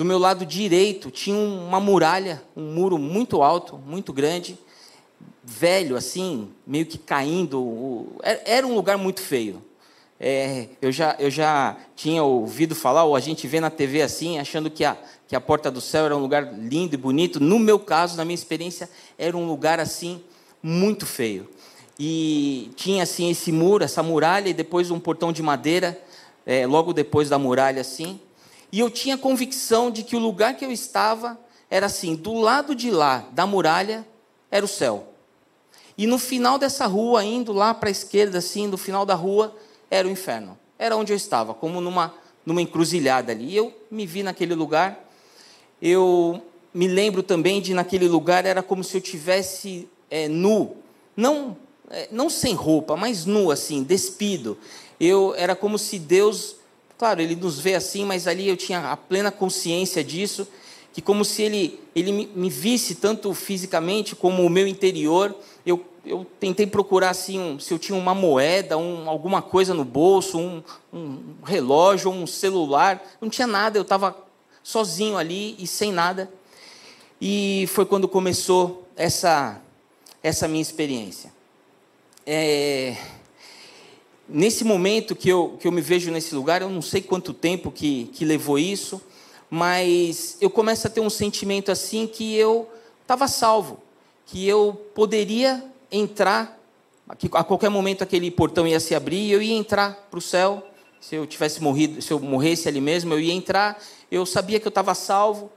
[0.00, 4.58] Do meu lado direito tinha uma muralha, um muro muito alto, muito grande,
[5.44, 8.06] velho, assim, meio que caindo.
[8.22, 9.62] Era um lugar muito feio.
[10.18, 14.38] É, eu, já, eu já tinha ouvido falar, ou a gente vê na TV assim,
[14.38, 14.96] achando que a,
[15.28, 17.38] que a porta do céu era um lugar lindo e bonito.
[17.38, 20.22] No meu caso, na minha experiência, era um lugar assim,
[20.62, 21.46] muito feio.
[21.98, 26.00] E tinha assim esse muro, essa muralha, e depois um portão de madeira,
[26.46, 28.18] é, logo depois da muralha assim.
[28.72, 32.74] E eu tinha convicção de que o lugar que eu estava era assim: do lado
[32.74, 34.06] de lá da muralha
[34.50, 35.08] era o céu.
[35.96, 39.54] E no final dessa rua, indo lá para a esquerda, assim, no final da rua,
[39.90, 40.58] era o inferno.
[40.78, 42.14] Era onde eu estava, como numa,
[42.46, 43.50] numa encruzilhada ali.
[43.50, 44.98] E eu me vi naquele lugar.
[45.80, 50.76] Eu me lembro também de naquele lugar era como se eu tivesse é, nu,
[51.16, 51.56] não
[51.90, 54.56] é, não sem roupa, mas nu assim, despido.
[54.98, 56.56] Eu era como se Deus,
[57.00, 60.46] claro, ele nos vê assim, mas ali eu tinha a plena consciência disso,
[60.92, 65.34] que como se ele ele me, visse tanto fisicamente como o meu interior.
[65.64, 69.84] Eu eu tentei procurar assim, um, se eu tinha uma moeda, um, alguma coisa no
[69.84, 73.02] bolso, um, um relógio, um celular.
[73.18, 74.14] Não tinha nada, eu estava
[74.62, 76.30] sozinho ali e sem nada.
[77.18, 79.58] E foi quando começou essa,
[80.22, 81.32] essa minha experiência.
[82.26, 82.94] É,
[84.32, 87.70] nesse momento que eu, que eu me vejo nesse lugar, eu não sei quanto tempo
[87.70, 89.00] que, que levou isso,
[89.50, 92.68] mas eu começo a ter um sentimento assim que eu
[93.02, 93.80] estava salvo,
[94.26, 96.58] que eu poderia entrar,
[97.32, 100.64] a qualquer momento aquele portão ia se abrir e eu ia entrar para o céu.
[101.00, 103.82] Se eu tivesse morrido, se eu morresse ali mesmo, eu ia entrar.
[104.10, 105.50] Eu sabia que eu estava salvo,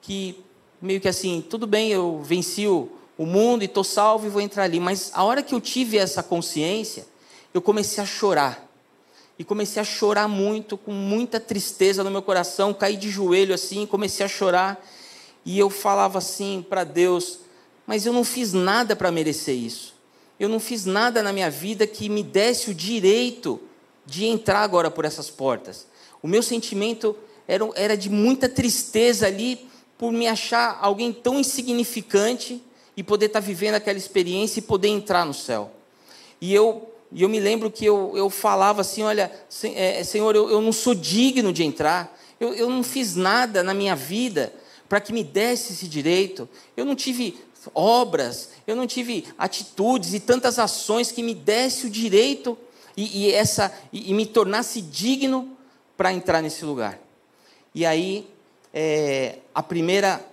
[0.00, 0.38] que
[0.80, 2.88] meio que assim, tudo bem, eu venci o
[3.18, 4.78] mundo e estou salvo e vou entrar ali.
[4.78, 7.06] Mas a hora que eu tive essa consciência,
[7.52, 8.68] eu comecei a chorar.
[9.38, 13.86] E comecei a chorar muito, com muita tristeza no meu coração, caí de joelho assim,
[13.86, 14.84] comecei a chorar.
[15.44, 17.40] E eu falava assim para Deus:
[17.86, 19.94] mas eu não fiz nada para merecer isso.
[20.38, 23.60] Eu não fiz nada na minha vida que me desse o direito
[24.06, 25.86] de entrar agora por essas portas.
[26.22, 27.16] O meu sentimento
[27.48, 32.62] era, era de muita tristeza ali por me achar alguém tão insignificante
[32.96, 35.70] e poder estar tá vivendo aquela experiência e poder entrar no céu.
[36.40, 39.30] E eu, e eu me lembro que eu, eu falava assim: olha,
[39.74, 43.74] é, Senhor, eu, eu não sou digno de entrar, eu, eu não fiz nada na
[43.74, 44.52] minha vida
[44.88, 47.38] para que me desse esse direito, eu não tive
[47.74, 52.56] obras, eu não tive atitudes e tantas ações que me desse o direito
[52.96, 55.56] e, e essa e, e, me tornasse digno
[55.96, 56.98] para entrar nesse lugar.
[57.74, 58.26] E aí
[58.72, 60.24] é, a primeira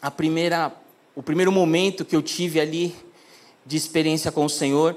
[0.00, 0.72] a primeira
[1.14, 2.94] o primeiro momento que eu tive ali
[3.64, 4.96] de experiência com o Senhor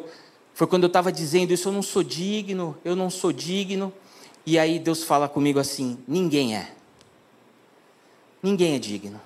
[0.60, 3.94] foi quando eu estava dizendo isso eu não sou digno, eu não sou digno.
[4.46, 6.74] E aí Deus fala comigo assim: ninguém é.
[8.44, 9.22] Ninguém é digno.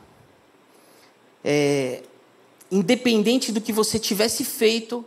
[1.43, 2.03] É,
[2.71, 5.03] independente do que você tivesse feito,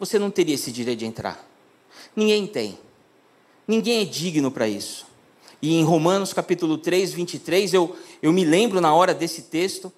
[0.00, 1.46] você não teria esse direito de entrar.
[2.16, 2.78] Ninguém tem.
[3.66, 5.06] Ninguém é digno para isso.
[5.60, 9.92] E em Romanos capítulo 3, 23, eu, eu me lembro na hora desse texto,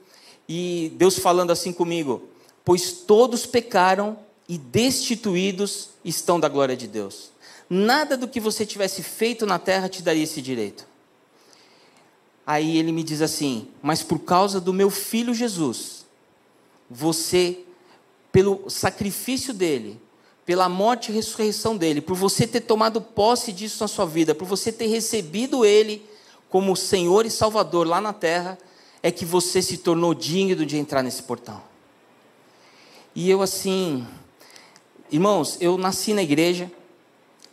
[0.49, 2.25] e Deus falando assim comigo:
[2.65, 4.19] Pois todos pecaram
[4.51, 7.31] e destituídos estão da glória de Deus.
[7.69, 10.85] Nada do que você tivesse feito na terra te daria esse direito.
[12.45, 16.05] Aí ele me diz assim: Mas por causa do meu filho Jesus,
[16.91, 17.61] você,
[18.33, 20.01] pelo sacrifício dele,
[20.45, 24.49] pela morte e ressurreição dele, por você ter tomado posse disso na sua vida, por
[24.49, 26.05] você ter recebido ele
[26.49, 28.59] como Senhor e Salvador lá na terra,
[29.01, 31.63] é que você se tornou digno de entrar nesse portão.
[33.15, 34.07] E eu assim,
[35.11, 36.71] irmãos, eu nasci na igreja,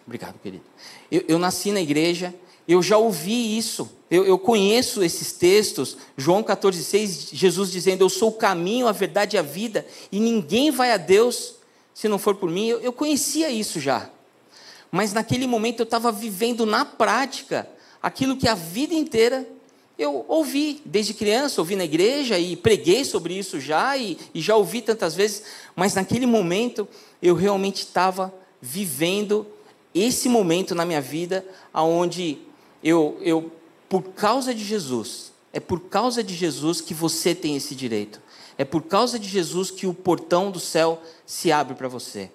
[0.05, 0.63] obrigado querido,
[1.11, 2.33] eu, eu nasci na igreja,
[2.67, 8.29] eu já ouvi isso, eu, eu, conheço esses textos, João 14,6, Jesus dizendo: Eu sou
[8.29, 11.55] o caminho, a verdade e a vida, e ninguém vai a Deus
[11.93, 12.67] se não for por mim.
[12.67, 14.09] Eu, eu conhecia isso já,
[14.91, 17.69] mas naquele momento eu estava vivendo na prática
[18.01, 19.47] aquilo que a vida inteira
[19.97, 24.55] eu ouvi, desde criança, ouvi na igreja e preguei sobre isso já, e, e já
[24.55, 25.43] ouvi tantas vezes,
[25.75, 26.87] mas naquele momento
[27.21, 29.45] eu realmente estava vivendo
[29.93, 32.37] esse momento na minha vida, onde
[32.83, 33.51] eu, eu,
[33.89, 38.21] por causa de Jesus, é por causa de Jesus que você tem esse direito.
[38.57, 42.31] É por causa de Jesus que o portão do céu se abre para você.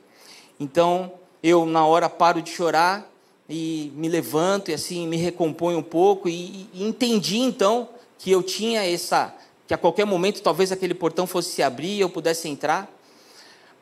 [0.59, 3.11] Então, eu na hora paro de chorar
[3.49, 8.43] e me levanto e assim me recomponho um pouco e, e entendi então que eu
[8.43, 9.35] tinha essa
[9.67, 12.92] que a qualquer momento talvez aquele portão fosse se abrir e eu pudesse entrar.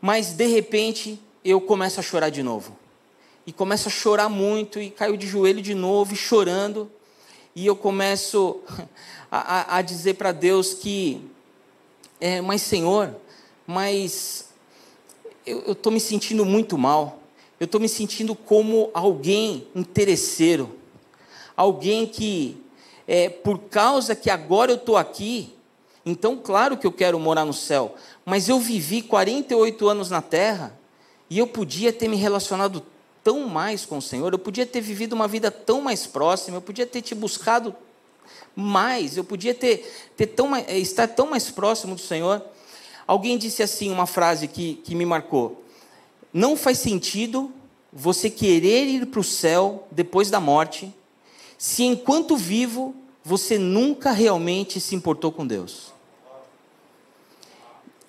[0.00, 2.76] Mas de repente eu começo a chorar de novo.
[3.46, 6.90] E começo a chorar muito e caio de joelho de novo, chorando,
[7.54, 8.60] e eu começo
[9.30, 11.20] a, a dizer para Deus que,
[12.20, 13.14] é, mas Senhor,
[13.66, 14.48] mas
[15.44, 17.20] eu estou me sentindo muito mal,
[17.58, 20.76] eu estou me sentindo como alguém interesseiro,
[21.56, 22.56] alguém que,
[23.06, 25.52] é, por causa que agora eu estou aqui,
[26.04, 30.78] então claro que eu quero morar no céu, mas eu vivi 48 anos na terra
[31.28, 32.82] e eu podia ter me relacionado
[33.22, 36.62] tão mais com o Senhor, eu podia ter vivido uma vida tão mais próxima, eu
[36.62, 37.74] podia ter te buscado
[38.54, 42.42] mais, eu podia ter, ter tão, estar tão mais próximo do Senhor.
[43.06, 45.64] Alguém disse assim, uma frase que, que me marcou:
[46.32, 47.52] Não faz sentido
[47.92, 50.92] você querer ir para o céu depois da morte,
[51.58, 55.89] se enquanto vivo você nunca realmente se importou com Deus.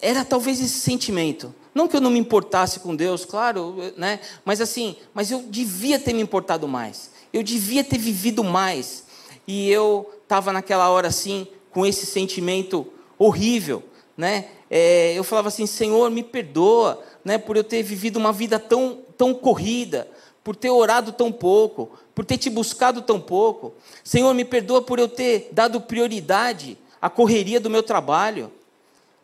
[0.01, 1.53] Era talvez esse sentimento.
[1.73, 4.19] Não que eu não me importasse com Deus, claro, né?
[4.43, 7.11] Mas assim, mas eu devia ter me importado mais.
[7.31, 9.05] Eu devia ter vivido mais.
[9.47, 12.85] E eu estava naquela hora assim, com esse sentimento
[13.17, 13.83] horrível,
[14.17, 14.47] né?
[14.71, 18.99] é, eu falava assim: Senhor, me perdoa, né, por eu ter vivido uma vida tão,
[19.17, 20.07] tão corrida,
[20.41, 23.73] por ter orado tão pouco, por ter te buscado tão pouco.
[24.01, 28.49] Senhor, me perdoa por eu ter dado prioridade à correria do meu trabalho.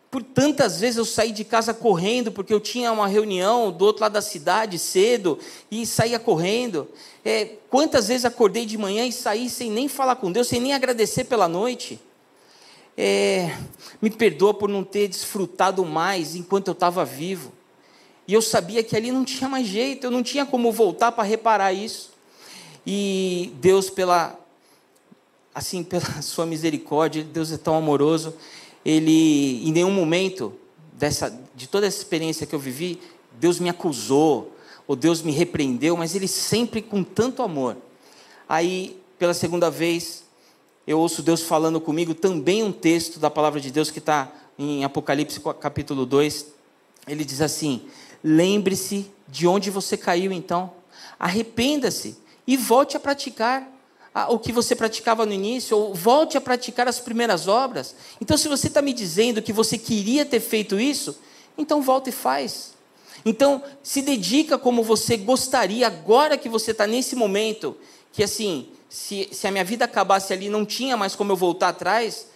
[0.10, 4.02] Por tantas vezes eu saí de casa correndo, porque eu tinha uma reunião do outro
[4.04, 5.38] lado da cidade cedo
[5.70, 6.88] e saía correndo.
[7.26, 10.74] É, quantas vezes acordei de manhã e saí sem nem falar com Deus, sem nem
[10.74, 12.00] agradecer pela noite
[12.98, 13.56] é,
[14.02, 17.54] me perdoa por não ter desfrutado mais enquanto eu estava vivo.
[18.28, 21.24] E eu sabia que ali não tinha mais jeito, eu não tinha como voltar para
[21.24, 22.12] reparar isso.
[22.86, 24.38] E Deus, pela
[25.54, 28.34] assim, pela sua misericórdia, Deus é tão amoroso,
[28.88, 30.54] ele em nenhum momento
[30.93, 33.02] dessa de toda essa experiência que eu vivi,
[33.38, 34.56] Deus me acusou,
[34.88, 37.76] ou Deus me repreendeu, mas ele sempre com tanto amor.
[38.47, 40.23] Aí, pela segunda vez,
[40.86, 44.86] eu ouço Deus falando comigo também um texto da palavra de Deus que está em
[44.86, 46.45] Apocalipse capítulo 2.
[47.10, 47.82] Ele diz assim:
[48.23, 50.71] Lembre-se de onde você caiu então,
[51.19, 53.69] arrependa-se e volte a praticar
[54.30, 57.95] o que você praticava no início, ou volte a praticar as primeiras obras.
[58.19, 61.17] Então, se você está me dizendo que você queria ter feito isso,
[61.58, 62.73] então volta e faz.
[63.25, 67.75] Então, se dedica como você gostaria, agora que você está nesse momento,
[68.12, 71.69] que assim, se, se a minha vida acabasse ali, não tinha mais como eu voltar
[71.69, 72.27] atrás,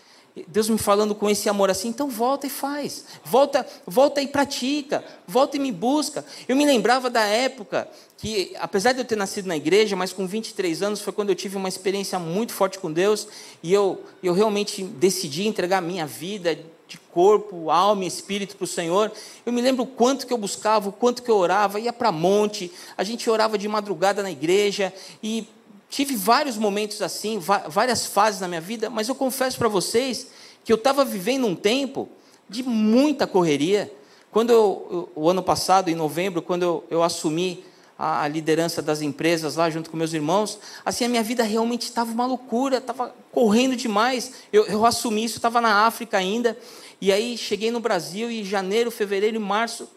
[0.47, 5.03] Deus me falando com esse amor assim, então volta e faz, volta, volta e pratica,
[5.27, 6.25] volta e me busca.
[6.47, 10.25] Eu me lembrava da época que, apesar de eu ter nascido na igreja, mas com
[10.25, 13.27] 23 anos foi quando eu tive uma experiência muito forte com Deus
[13.61, 18.65] e eu, eu realmente decidi entregar a minha vida de corpo, alma e espírito para
[18.65, 19.11] o Senhor.
[19.45, 22.11] Eu me lembro o quanto que eu buscava, o quanto que eu orava, ia para
[22.11, 25.47] monte, a gente orava de madrugada na igreja e
[25.91, 30.27] Tive vários momentos assim, várias fases na minha vida, mas eu confesso para vocês
[30.63, 32.07] que eu estava vivendo um tempo
[32.47, 33.91] de muita correria.
[34.31, 37.65] Quando eu, o ano passado, em novembro, quando eu, eu assumi
[37.99, 41.81] a, a, liderança das empresas lá junto com meus irmãos, assim a minha vida realmente
[41.81, 44.31] estava uma loucura, estava correndo demais.
[44.53, 46.57] Eu, eu assumi isso, estava na África ainda,
[47.01, 49.89] e aí cheguei no Brasil e janeiro, fevereiro e março,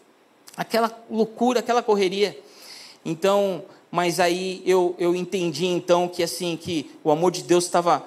[0.57, 2.37] aquela loucura, aquela correria.
[3.05, 8.05] Então, mas aí eu, eu entendi então que assim que o amor de Deus estava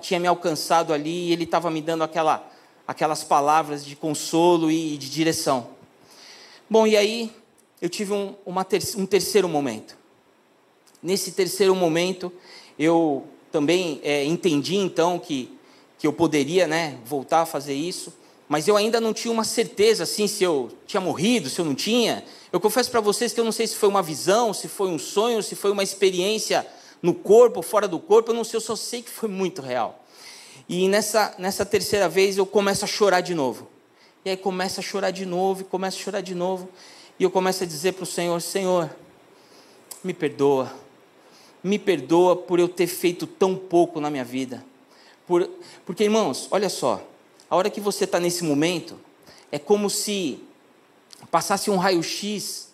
[0.00, 2.46] tinha me alcançado ali e ele estava me dando aquela,
[2.86, 5.68] aquelas palavras de consolo e de direção.
[6.68, 7.32] Bom, e aí
[7.80, 8.34] eu tive um,
[8.68, 9.96] ter, um terceiro momento.
[11.02, 12.30] Nesse terceiro momento,
[12.78, 15.50] eu também é, entendi então que,
[15.98, 18.12] que eu poderia né, voltar a fazer isso
[18.50, 21.72] mas eu ainda não tinha uma certeza assim se eu tinha morrido, se eu não
[21.72, 22.24] tinha.
[22.52, 24.98] Eu confesso para vocês que eu não sei se foi uma visão, se foi um
[24.98, 26.66] sonho, se foi uma experiência
[27.00, 30.04] no corpo, fora do corpo, eu não sei, eu só sei que foi muito real.
[30.68, 33.68] E nessa, nessa terceira vez eu começo a chorar de novo.
[34.24, 36.68] E aí começa a chorar de novo, e começa a chorar de novo.
[37.18, 38.90] E eu começo a dizer para o Senhor: Senhor,
[40.02, 40.72] me perdoa.
[41.62, 44.64] Me perdoa por eu ter feito tão pouco na minha vida.
[45.26, 45.48] Por,
[45.86, 47.02] porque, irmãos, olha só.
[47.48, 48.98] A hora que você está nesse momento,
[49.50, 50.42] é como se
[51.30, 52.70] passasse um raio-x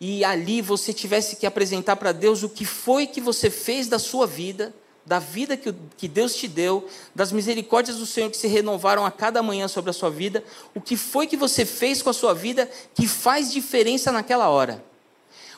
[0.00, 3.98] e ali você tivesse que apresentar para Deus o que foi que você fez da
[3.98, 4.74] sua vida,
[5.06, 9.10] da vida que, que Deus te deu, das misericórdias do Senhor que se renovaram a
[9.10, 10.42] cada manhã sobre a sua vida,
[10.74, 14.84] o que foi que você fez com a sua vida que faz diferença naquela hora.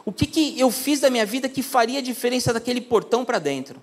[0.04, 3.82] O que, que eu fiz da minha vida que faria diferença daquele portão para dentro?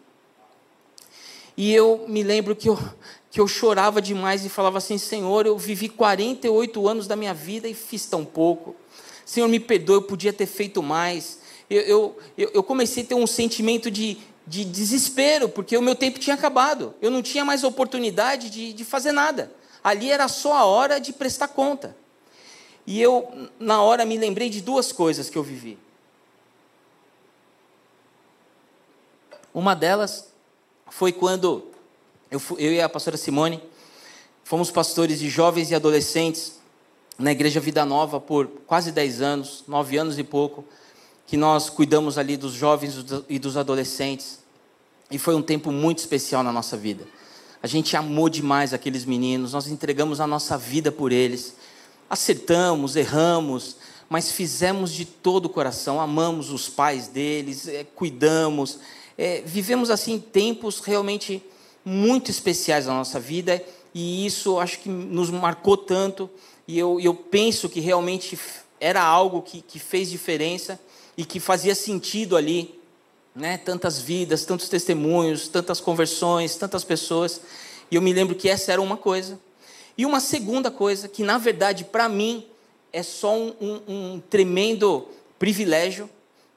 [1.62, 2.80] E eu me lembro que eu,
[3.30, 7.68] que eu chorava demais e falava assim: Senhor, eu vivi 48 anos da minha vida
[7.68, 8.76] e fiz tão pouco.
[9.24, 11.38] Senhor, me perdoe, eu podia ter feito mais.
[11.70, 16.18] Eu, eu, eu comecei a ter um sentimento de, de desespero, porque o meu tempo
[16.18, 16.96] tinha acabado.
[17.00, 19.52] Eu não tinha mais oportunidade de, de fazer nada.
[19.84, 21.96] Ali era só a hora de prestar conta.
[22.88, 25.78] E eu, na hora, me lembrei de duas coisas que eu vivi.
[29.54, 30.31] Uma delas
[30.92, 31.64] foi quando
[32.30, 33.64] eu, eu e a pastora Simone
[34.44, 36.60] fomos pastores de jovens e adolescentes
[37.18, 40.66] na Igreja Vida Nova por quase 10 anos, 9 anos e pouco,
[41.26, 44.40] que nós cuidamos ali dos jovens e dos adolescentes.
[45.10, 47.08] E foi um tempo muito especial na nossa vida.
[47.64, 51.56] A gente amou demais aqueles meninos, nós entregamos a nossa vida por eles.
[52.10, 53.78] Acertamos, erramos,
[54.10, 58.80] mas fizemos de todo o coração, amamos os pais deles, é, cuidamos,
[59.22, 61.44] é, vivemos assim tempos realmente
[61.84, 63.64] muito especiais na nossa vida
[63.94, 66.30] e isso acho que nos marcou tanto
[66.68, 68.38] e eu, eu penso que realmente
[68.80, 70.80] era algo que, que fez diferença
[71.16, 72.80] e que fazia sentido ali
[73.36, 73.58] né?
[73.58, 77.42] Tantas vidas, tantos testemunhos, tantas conversões, tantas pessoas.
[77.90, 79.40] E eu me lembro que essa era uma coisa.
[79.98, 82.46] E uma segunda coisa, que na verdade para mim
[82.92, 85.08] é só um, um, um, tremendo
[85.40, 86.10] privilégio,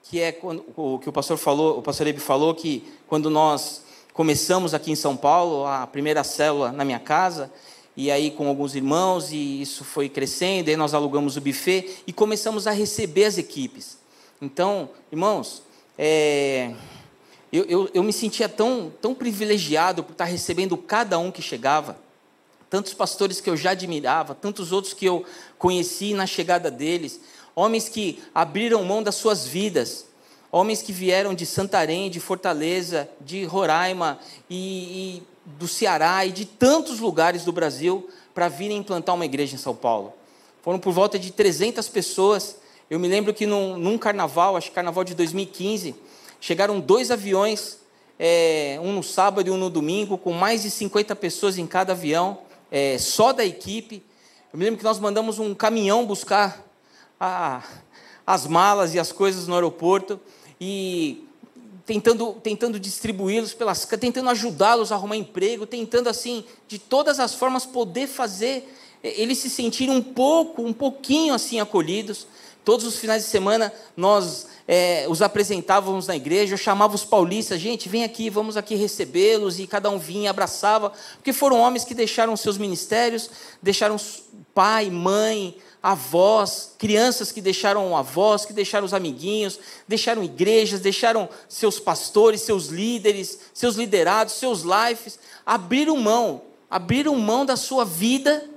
[0.04, 3.82] que é quando, o que o pastor falou, o pastor Ebe falou que quando nós
[4.12, 7.50] começamos aqui em São Paulo a primeira célula na minha casa,
[7.96, 12.12] e aí com alguns irmãos, e isso foi crescendo, aí nós alugamos o buffet e
[12.12, 13.98] começamos a receber as equipes.
[14.42, 15.62] Então, irmãos,
[15.96, 16.74] é,
[17.52, 21.96] eu, eu, eu, me sentia tão, tão privilegiado por estar recebendo cada um que chegava.
[22.68, 25.24] Tantos pastores que eu já admirava, tantos outros que eu
[25.56, 27.20] conheci na chegada deles,
[27.54, 30.06] homens que abriram mão das suas vidas,
[30.50, 36.44] homens que vieram de Santarém, de Fortaleza, de Roraima e, e do Ceará e de
[36.44, 40.12] tantos lugares do Brasil para virem implantar uma igreja em São Paulo.
[40.62, 42.56] Foram por volta de 300 pessoas
[42.90, 45.94] eu me lembro que num, num carnaval, acho que carnaval de 2015,
[46.38, 47.78] chegaram dois aviões,
[48.18, 51.92] é, um no sábado e um no domingo, com mais de 50 pessoas em cada
[51.92, 52.38] avião,
[52.70, 54.02] é, só da equipe.
[54.52, 56.62] Eu me lembro que nós mandamos um caminhão buscar
[57.18, 57.62] a,
[58.26, 60.20] as malas e as coisas no aeroporto
[60.60, 61.26] e
[61.86, 67.66] tentando, tentando distribuí-los pelas, tentando ajudá-los a arrumar emprego, tentando assim de todas as formas
[67.66, 68.68] poder fazer
[69.04, 72.26] eles se sentirem um pouco, um pouquinho assim acolhidos.
[72.64, 77.60] Todos os finais de semana nós é, os apresentávamos na igreja, eu chamava os paulistas,
[77.60, 81.94] gente, vem aqui, vamos aqui recebê-los, e cada um vinha, abraçava, porque foram homens que
[81.94, 83.28] deixaram seus ministérios,
[83.62, 83.96] deixaram
[84.54, 85.54] pai, mãe,
[85.84, 92.68] avós, crianças que deixaram avós, que deixaram os amiguinhos, deixaram igrejas, deixaram seus pastores, seus
[92.68, 98.48] líderes, seus liderados, seus lives, abriram mão, abriram mão da sua vida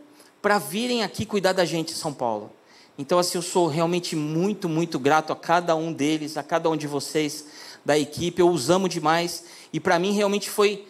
[0.41, 2.49] para virem aqui cuidar da gente em São Paulo.
[2.97, 6.77] Então, assim, eu sou realmente muito, muito grato a cada um deles, a cada um
[6.77, 7.43] de vocês
[7.83, 8.41] da equipe.
[8.41, 9.43] Eu os amo demais.
[9.73, 10.87] E para mim, realmente foi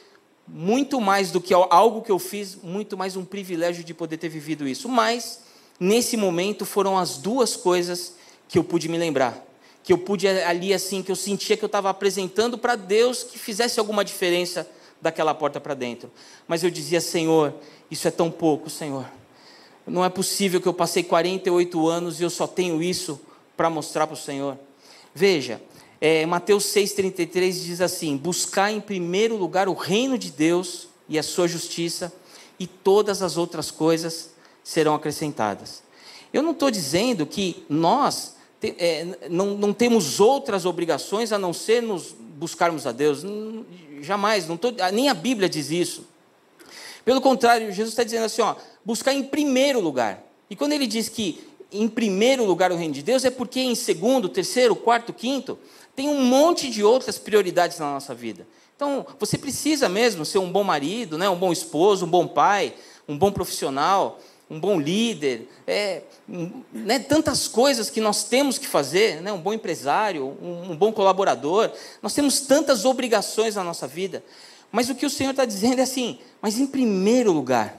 [0.48, 4.30] muito mais do que algo que eu fiz, muito mais um privilégio de poder ter
[4.30, 4.88] vivido isso.
[4.88, 5.47] Mas,
[5.80, 8.14] nesse momento, foram as duas coisas
[8.48, 9.46] que eu pude me lembrar.
[9.84, 13.40] Que eu pude ali, assim, que eu sentia que eu estava apresentando para Deus que
[13.40, 14.70] fizesse alguma diferença
[15.02, 16.12] daquela porta para dentro.
[16.48, 17.54] Mas eu dizia, Senhor,
[17.90, 19.06] isso é tão pouco, Senhor.
[19.86, 23.20] Não é possível que eu passei 48 anos e eu só tenho isso
[23.56, 24.58] para mostrar para o Senhor.
[25.16, 25.62] Veja,
[26.02, 31.24] é, Mateus 6,33 diz assim: Buscar em primeiro lugar o reino de Deus e a
[31.24, 32.14] sua justiça,
[32.60, 34.32] e todas as outras coisas
[34.68, 35.82] serão acrescentadas.
[36.34, 41.54] Eu não estou dizendo que nós te, é, não, não, temos outras obrigações a não
[41.54, 43.24] ser nos buscarmos a Deus.
[44.02, 46.06] Jamais, tô, nem a Bíblia diz isso.
[47.06, 50.22] Pelo contrário, Jesus está dizendo assim: ó, buscar em primeiro lugar.
[50.50, 53.74] E quando ele diz que em primeiro lugar o reino de Deus, é porque em
[53.74, 55.58] segundo, terceiro, quarto, quinto,
[55.96, 58.46] tem um monte de outras prioridades na nossa vida.
[58.76, 62.74] Então, você precisa mesmo ser um bom marido, né, um bom esposo, um bom pai,
[63.08, 66.04] um bom profissional, um bom líder, é,
[66.74, 70.92] né, tantas coisas que nós temos que fazer, né, um bom empresário, um, um bom
[70.92, 71.72] colaborador.
[72.02, 74.24] Nós temos tantas obrigações na nossa vida.
[74.72, 77.78] Mas o que o Senhor está dizendo é assim: mas em primeiro lugar,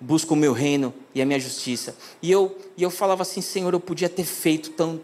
[0.00, 1.96] busca o meu reino e a minha justiça.
[2.22, 5.00] E eu, e eu falava assim, Senhor, eu podia ter feito tão,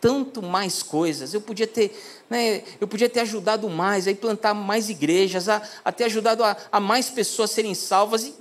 [0.00, 1.34] tanto mais coisas.
[1.34, 1.96] Eu podia ter,
[2.30, 6.56] né, eu podia ter ajudado mais, a implantar mais igrejas, a, a ter ajudado a,
[6.70, 8.34] a mais pessoas serem salvas, e,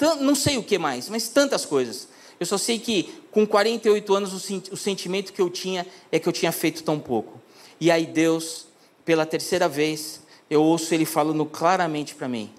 [0.00, 2.08] não sei o que mais, mas tantas coisas.
[2.40, 6.32] Eu só sei que com 48 anos o, sentimento que eu tinha é que eu
[6.32, 7.38] tinha feito tão pouco.
[7.78, 8.66] E aí Deus,
[9.04, 12.50] pela terceira vez, eu ouço Ele falando claramente para mim.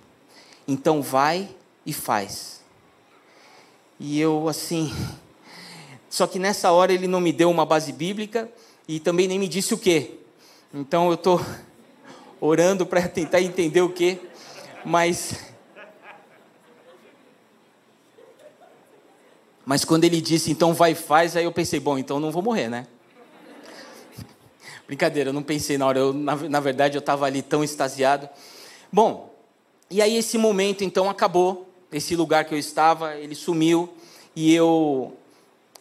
[0.68, 1.50] Então vai
[1.84, 2.62] e faz.
[4.00, 4.94] E eu, assim.
[6.10, 8.52] Só que nessa hora ele não me deu uma base bíblica
[8.88, 10.20] e também nem me disse o quê.
[10.74, 11.44] Então eu estou
[12.40, 14.20] orando para tentar entender o quê.
[14.86, 15.51] Mas.
[19.66, 22.68] Mas quando ele disse, então vai faz, aí eu pensei, bom, então não vou morrer,
[22.68, 22.88] né?
[24.88, 26.00] Brincadeira, eu não pensei na hora.
[26.00, 28.28] Eu, na, na verdade, eu estava ali tão extasiado.
[28.92, 29.34] Bom,
[29.90, 31.68] e aí esse momento então acabou.
[31.92, 33.90] Esse lugar que eu estava, ele sumiu
[34.34, 35.14] e eu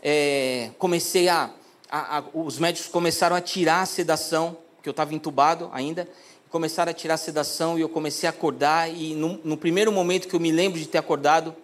[0.03, 1.51] é, comecei a,
[1.89, 6.09] a, a, Os médicos começaram a tirar a sedação, que eu estava entubado ainda.
[6.51, 8.93] Começaram a tirar a sedação e eu comecei a acordar.
[8.93, 11.55] E no, no primeiro momento que eu me lembro de ter acordado,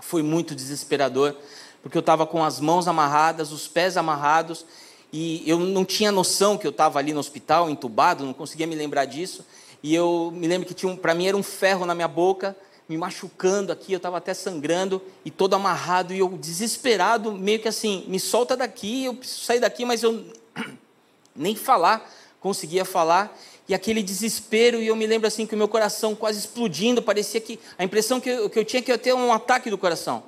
[0.00, 1.36] foi muito desesperador,
[1.82, 4.64] porque eu estava com as mãos amarradas, os pés amarrados
[5.12, 8.74] e eu não tinha noção que eu estava ali no hospital, entubado, não conseguia me
[8.74, 9.44] lembrar disso.
[9.82, 12.56] E eu me lembro que tinha um, para mim era um ferro na minha boca,
[12.88, 17.68] me machucando aqui, eu estava até sangrando e todo amarrado e eu desesperado, meio que
[17.68, 20.24] assim, me solta daqui, eu preciso sair daqui, mas eu
[21.34, 22.08] nem falar
[22.40, 23.36] conseguia falar
[23.70, 27.40] e aquele desespero e eu me lembro assim que o meu coração quase explodindo, parecia
[27.40, 30.24] que a impressão que eu, que eu tinha que eu ter um ataque do coração.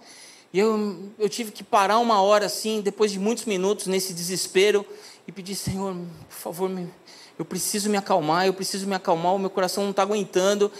[0.53, 4.87] E eu, eu tive que parar uma hora assim, depois de muitos minutos, nesse desespero,
[5.27, 5.93] e pedir, Senhor,
[6.29, 6.89] por favor, me,
[7.37, 10.71] eu preciso me acalmar, eu preciso me acalmar, o meu coração não está aguentando,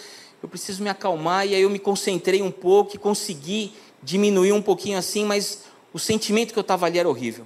[0.41, 1.45] eu preciso me acalmar.
[1.49, 5.99] E aí eu me concentrei um pouco e consegui diminuir um pouquinho assim, mas o
[5.99, 7.45] sentimento que eu estava ali era horrível.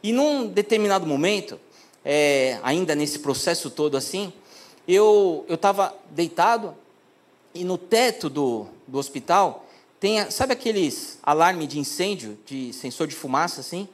[0.00, 1.58] E num determinado momento,
[2.04, 4.32] é, ainda nesse processo todo assim,
[4.86, 6.74] eu estava deitado
[7.54, 9.64] e no teto do, do hospital
[9.98, 13.88] tem, sabe aqueles alarme de incêndio, de sensor de fumaça, assim?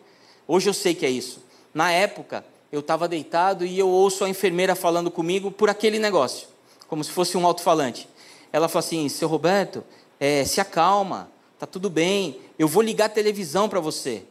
[0.48, 1.40] Hoje eu sei que é isso.
[1.72, 6.48] Na época, eu estava deitado e eu ouço a enfermeira falando comigo por aquele negócio,
[6.88, 8.08] como se fosse um alto-falante.
[8.52, 9.84] Ela falou assim: seu Roberto,
[10.18, 14.24] é, se acalma, tá tudo bem, eu vou ligar a televisão para você.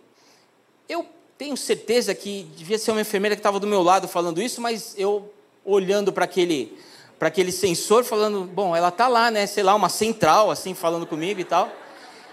[0.89, 1.05] Eu
[1.37, 4.93] tenho certeza que devia ser uma enfermeira que estava do meu lado falando isso, mas
[4.97, 5.31] eu
[5.69, 6.77] olhando para aquele
[7.17, 11.05] para aquele sensor falando, bom, ela tá lá, né, sei lá, uma central assim falando
[11.05, 11.69] comigo e tal.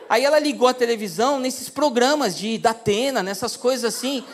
[0.09, 4.25] Aí ela ligou a televisão nesses programas de da Atena, nessas coisas assim.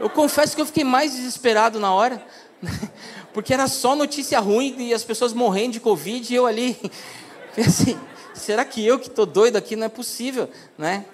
[0.00, 2.20] Eu confesso que eu fiquei mais desesperado na hora,
[3.32, 6.76] porque era só notícia ruim e as pessoas morrendo de covid e eu ali
[7.56, 7.96] assim,
[8.34, 11.04] será que eu que tô doido aqui não é possível, né?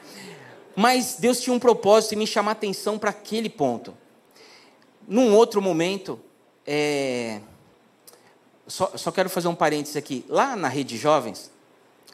[0.75, 3.93] Mas Deus tinha um propósito em me chamar atenção para aquele ponto.
[5.07, 6.21] Num outro momento,
[6.71, 7.41] é,
[8.67, 10.23] só, só quero fazer um parênteses aqui.
[10.29, 11.51] Lá na Rede Jovens,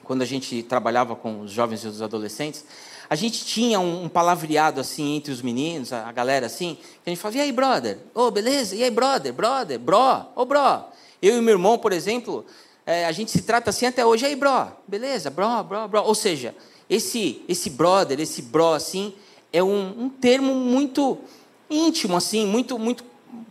[0.05, 2.65] quando a gente trabalhava com os jovens e os adolescentes,
[3.11, 7.01] a gente tinha um, um palavreado assim entre os meninos, a, a, galera assim, que
[7.07, 7.99] a gente falava, e aí, brother?
[8.15, 8.77] Ô, oh, beleza?
[8.77, 9.33] E aí, brother?
[9.33, 9.77] Brother?
[9.77, 9.99] Bro?
[9.99, 10.85] Ô, oh, bro?
[11.21, 12.47] Eu e meu irmão, por exemplo,
[12.87, 14.69] é, a gente se trata assim até hoje, e aí, bro?
[14.87, 15.31] Beleza?
[15.31, 16.03] Bro, bro, bro.
[16.05, 16.55] Ou seja,
[16.89, 19.15] esse, esse brother, esse bro, assim,
[19.53, 21.19] é um, um termo muito
[21.69, 23.05] íntimo, assim, muito, muito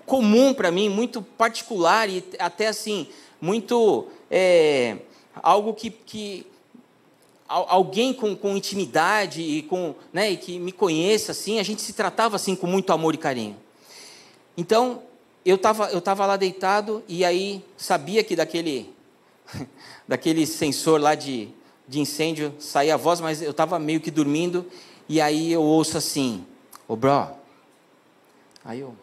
[0.06, 3.08] comum para mim, muito particular e até assim,
[3.42, 4.08] muito.
[4.30, 4.98] É,
[5.42, 6.46] algo que, que
[7.48, 11.94] alguém com, com, intimidade e com né, e que me conheça assim a gente se
[11.94, 13.56] tratava assim com muito amor e carinho
[14.58, 15.04] então
[15.46, 18.94] eu estava eu tava lá deitado e aí sabia que daquele
[20.08, 21.50] daquele sensor lá de,
[21.88, 24.66] de incêndio saía a voz mas eu estava meio que dormindo
[25.08, 26.46] e aí eu ouço assim
[26.88, 27.28] ô bro
[28.64, 28.96] aí eu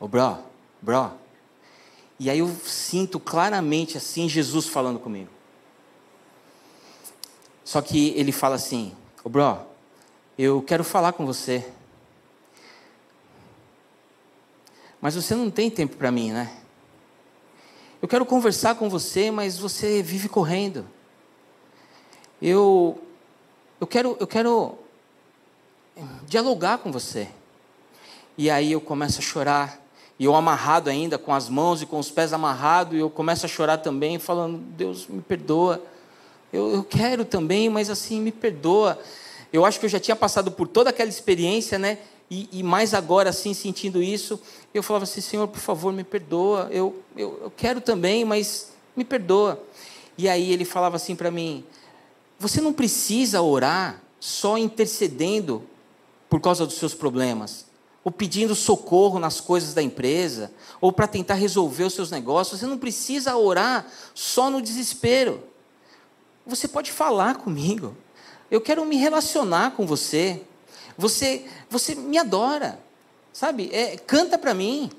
[0.00, 0.38] Ô, bro,
[0.80, 1.12] bro.
[2.20, 5.30] E aí eu sinto claramente assim Jesus falando comigo.
[7.64, 8.94] Só que ele fala assim:
[9.24, 9.58] Ô, bro,
[10.38, 11.70] eu quero falar com você.
[15.00, 16.60] Mas você não tem tempo para mim, né?
[18.00, 20.86] Eu quero conversar com você, mas você vive correndo.
[22.40, 23.00] Eu
[23.80, 24.78] eu quero eu quero
[26.26, 27.28] dialogar com você.
[28.36, 29.87] E aí eu começo a chorar
[30.18, 33.46] e eu amarrado ainda, com as mãos e com os pés amarrados, e eu começo
[33.46, 35.80] a chorar também, falando: Deus, me perdoa.
[36.52, 38.98] Eu, eu quero também, mas assim, me perdoa.
[39.52, 41.98] Eu acho que eu já tinha passado por toda aquela experiência, né?
[42.30, 44.40] E, e, mais agora, assim, sentindo isso,
[44.74, 46.68] eu falava assim: Senhor, por favor, me perdoa.
[46.72, 49.62] Eu, eu, eu quero também, mas me perdoa.
[50.16, 51.64] E aí ele falava assim para mim:
[52.40, 55.62] Você não precisa orar só intercedendo
[56.28, 57.67] por causa dos seus problemas
[58.04, 62.60] ou pedindo socorro nas coisas da empresa, ou para tentar resolver os seus negócios.
[62.60, 65.42] Você não precisa orar só no desespero.
[66.46, 67.96] Você pode falar comigo.
[68.50, 70.42] Eu quero me relacionar com você.
[70.96, 72.80] Você, você me adora,
[73.32, 73.68] sabe?
[73.72, 74.90] É, canta para mim.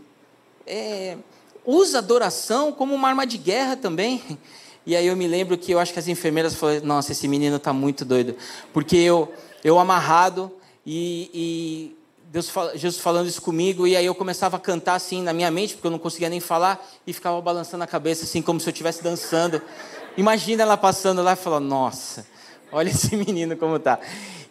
[0.68, 1.18] É,
[1.66, 4.22] usa adoração como uma arma de guerra também.
[4.86, 7.58] E aí eu me lembro que eu acho que as enfermeiras falaram: Nossa, esse menino
[7.58, 8.36] está muito doido,
[8.74, 9.32] porque eu
[9.64, 10.52] eu amarrado
[10.86, 11.98] e, e
[12.32, 15.74] Deus, Jesus falando isso comigo, e aí eu começava a cantar assim na minha mente,
[15.74, 18.72] porque eu não conseguia nem falar, e ficava balançando a cabeça assim, como se eu
[18.72, 19.60] estivesse dançando.
[20.16, 22.28] Imagina ela passando lá e falando: Nossa,
[22.72, 24.00] olha esse menino como tá.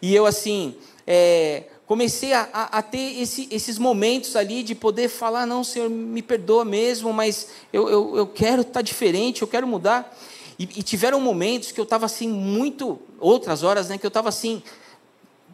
[0.03, 0.75] E eu assim,
[1.07, 5.89] é, comecei a, a, a ter esse, esses momentos ali de poder falar: não, Senhor,
[5.89, 10.19] me perdoa mesmo, mas eu, eu, eu quero estar tá diferente, eu quero mudar.
[10.59, 14.29] E, e tiveram momentos que eu estava assim, muito, outras horas, né, que eu estava
[14.29, 14.61] assim,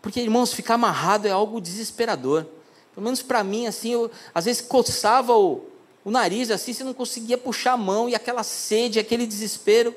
[0.05, 2.45] porque irmãos, ficar amarrado é algo desesperador.
[2.95, 5.63] Pelo menos para mim, assim, eu às vezes coçava o,
[6.05, 9.97] o nariz, assim, você não conseguia puxar a mão, e aquela sede, aquele desespero.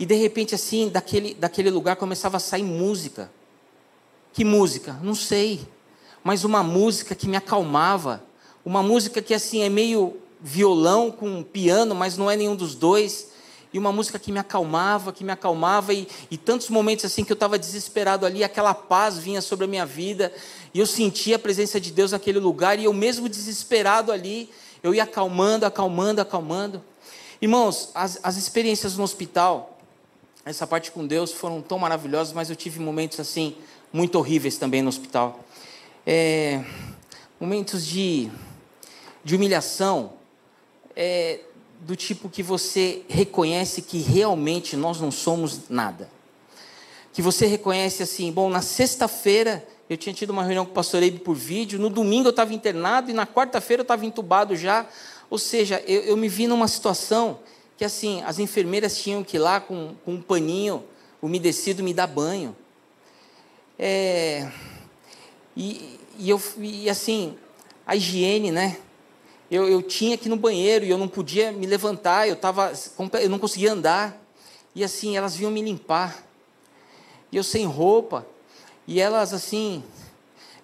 [0.00, 3.30] E de repente, assim, daquele, daquele lugar começava a sair música.
[4.32, 4.98] Que música?
[5.04, 5.60] Não sei.
[6.24, 8.24] Mas uma música que me acalmava.
[8.64, 13.28] Uma música que, assim, é meio violão com piano, mas não é nenhum dos dois
[13.72, 17.32] e uma música que me acalmava, que me acalmava, e, e tantos momentos assim que
[17.32, 20.32] eu estava desesperado ali, aquela paz vinha sobre a minha vida,
[20.72, 24.50] e eu sentia a presença de Deus naquele lugar, e eu mesmo desesperado ali,
[24.82, 26.82] eu ia acalmando, acalmando, acalmando.
[27.40, 29.78] Irmãos, as, as experiências no hospital,
[30.44, 33.56] essa parte com Deus foram tão maravilhosas, mas eu tive momentos assim,
[33.92, 35.44] muito horríveis também no hospital.
[36.06, 36.64] É,
[37.38, 38.30] momentos de,
[39.22, 40.14] de humilhação,
[40.96, 41.40] é,
[41.80, 46.10] do tipo que você reconhece que realmente nós não somos nada.
[47.12, 51.02] Que você reconhece assim, bom, na sexta-feira eu tinha tido uma reunião com o pastor
[51.02, 54.86] Eibe por vídeo, no domingo eu estava internado e na quarta-feira eu estava entubado já.
[55.30, 57.38] Ou seja, eu, eu, me vi numa situação
[57.76, 60.84] que assim, as enfermeiras tinham que ir lá com, com um paninho
[61.22, 62.56] umedecido me dar banho.
[63.78, 64.50] É,
[65.56, 67.36] e, e, eu, e assim,
[67.86, 68.78] a higiene, né?
[69.50, 72.72] Eu, eu tinha que ir no banheiro e eu não podia me levantar, eu, tava,
[73.20, 74.22] eu não conseguia andar.
[74.74, 76.22] E assim, elas vinham me limpar.
[77.32, 78.26] E eu sem roupa.
[78.86, 79.82] E elas assim,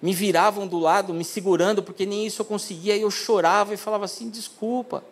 [0.01, 2.95] me viravam do lado, me segurando, porque nem isso eu conseguia.
[2.95, 5.03] E eu chorava e falava assim: desculpa,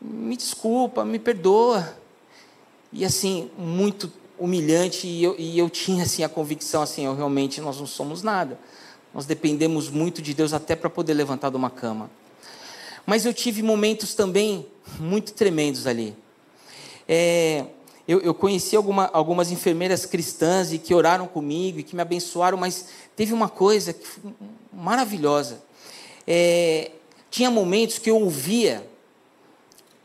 [0.00, 1.94] me desculpa, me perdoa.
[2.90, 5.06] E assim, muito humilhante.
[5.06, 8.58] E eu, e eu tinha assim a convicção: assim, eu realmente nós não somos nada.
[9.12, 12.10] Nós dependemos muito de Deus até para poder levantar de uma cama.
[13.08, 14.66] Mas eu tive momentos também
[15.00, 16.14] muito tremendos ali.
[17.08, 17.64] É,
[18.06, 22.58] eu, eu, conheci alguma, algumas enfermeiras cristãs e que oraram comigo e que me abençoaram,
[22.58, 23.96] mas teve uma coisa
[24.70, 25.62] maravilhosa.
[26.26, 26.90] É,
[27.30, 28.86] tinha momentos que eu ouvia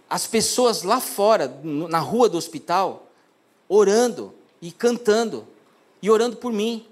[0.10, 3.12] as pessoas lá fora, na rua do hospital,
[3.68, 5.46] orando e cantando
[6.02, 6.88] e orando por mim.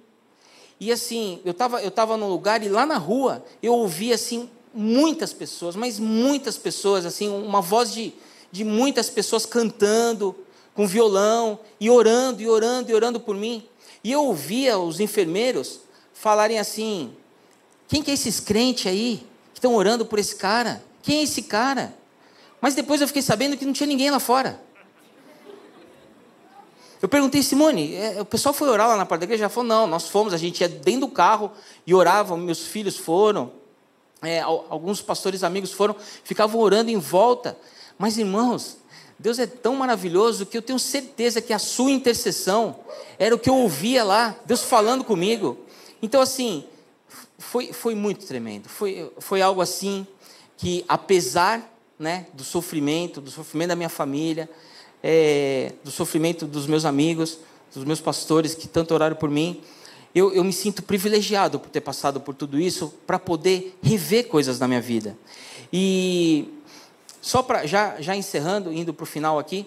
[0.77, 4.49] E assim, eu estava eu tava num lugar e lá na rua eu ouvia assim
[4.73, 8.13] muitas pessoas, mas muitas pessoas, assim, uma voz de,
[8.51, 10.35] de muitas pessoas cantando,
[10.73, 13.63] com violão, e orando, e orando, e orando por mim.
[14.03, 15.81] E eu ouvia os enfermeiros
[16.13, 17.13] falarem assim:
[17.87, 20.83] quem que é esses crentes aí que estão orando por esse cara?
[21.03, 21.93] Quem é esse cara?
[22.59, 24.61] Mas depois eu fiquei sabendo que não tinha ninguém lá fora.
[27.01, 29.45] Eu perguntei, Simone, é, o pessoal foi orar lá na porta da igreja?
[29.45, 31.51] Ela falou, não, nós fomos, a gente ia dentro do carro
[31.85, 33.51] e orava, meus filhos foram
[34.21, 37.57] é, alguns pastores amigos foram, ficavam orando em volta.
[37.97, 38.77] Mas, irmãos,
[39.17, 42.77] Deus é tão maravilhoso que eu tenho certeza que a sua intercessão
[43.19, 45.57] era o que eu ouvia lá, Deus falando comigo.
[46.01, 46.65] Então, assim,
[47.37, 48.67] foi, foi muito tremendo.
[48.67, 50.05] Foi, foi algo assim
[50.57, 54.49] que, apesar né, do sofrimento, do sofrimento da minha família,
[55.03, 57.37] é, do sofrimento dos meus amigos,
[57.73, 59.61] dos meus pastores que tanto oraram por mim,
[60.13, 64.59] eu, eu me sinto privilegiado por ter passado por tudo isso para poder rever coisas
[64.59, 65.17] na minha vida.
[65.71, 66.49] E
[67.21, 69.65] só para já, já encerrando, indo para o final aqui,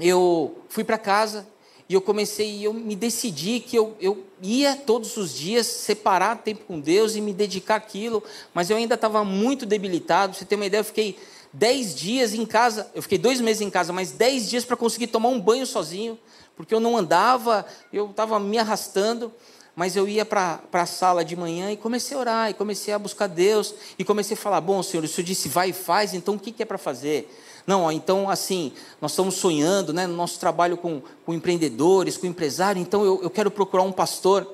[0.00, 1.46] eu fui para casa
[1.88, 6.64] e eu comecei, eu me decidi que eu, eu ia todos os dias separar tempo
[6.66, 10.36] com Deus e me dedicar àquilo, mas eu ainda estava muito debilitado.
[10.36, 11.18] Você ter uma ideia, eu fiquei
[11.52, 15.06] dez dias em casa, eu fiquei dois meses em casa, mas dez dias para conseguir
[15.06, 16.18] tomar um banho sozinho,
[16.56, 19.32] porque eu não andava, eu estava me arrastando
[19.78, 22.98] mas eu ia para a sala de manhã e comecei a orar, e comecei a
[22.98, 26.34] buscar Deus, e comecei a falar: bom, Senhor, o Senhor disse vai e faz, então
[26.34, 27.32] o que, que é para fazer?
[27.64, 32.26] Não, ó, então assim, nós estamos sonhando, né, no nosso trabalho com, com empreendedores, com
[32.26, 34.52] empresários, então eu, eu quero procurar um pastor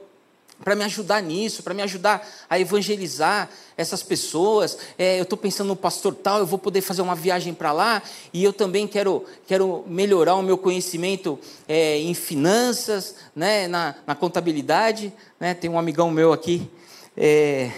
[0.65, 4.79] para me ajudar nisso, para me ajudar a evangelizar essas pessoas.
[4.99, 8.03] É, eu estou pensando no pastor tal, eu vou poder fazer uma viagem para lá
[8.33, 11.39] e eu também quero, quero melhorar o meu conhecimento
[11.69, 15.13] é, em finanças, né, na, na contabilidade.
[15.39, 16.69] Né, tem um amigão meu aqui.
[17.17, 17.71] É,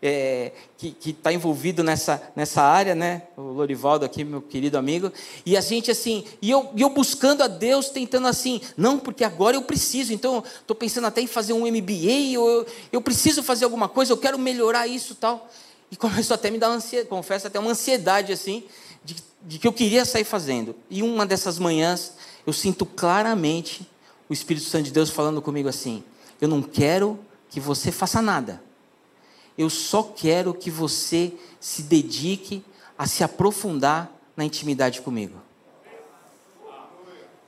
[0.00, 3.22] é, que está envolvido nessa, nessa área, né?
[3.36, 5.10] O Lorivaldo aqui, meu querido amigo.
[5.44, 9.56] E a gente assim, e eu, eu buscando a Deus, tentando assim, não, porque agora
[9.56, 13.64] eu preciso, então estou pensando até em fazer um MBA, ou eu, eu preciso fazer
[13.64, 15.48] alguma coisa, eu quero melhorar isso tal.
[15.90, 18.64] E começou até a me dar ansiedade, confesso, até uma ansiedade assim,
[19.04, 20.74] de, de que eu queria sair fazendo.
[20.90, 22.14] E uma dessas manhãs,
[22.46, 23.88] eu sinto claramente
[24.28, 26.02] o Espírito Santo de Deus falando comigo assim:
[26.40, 27.18] eu não quero
[27.48, 28.65] que você faça nada.
[29.56, 32.62] Eu só quero que você se dedique
[32.98, 35.40] a se aprofundar na intimidade comigo.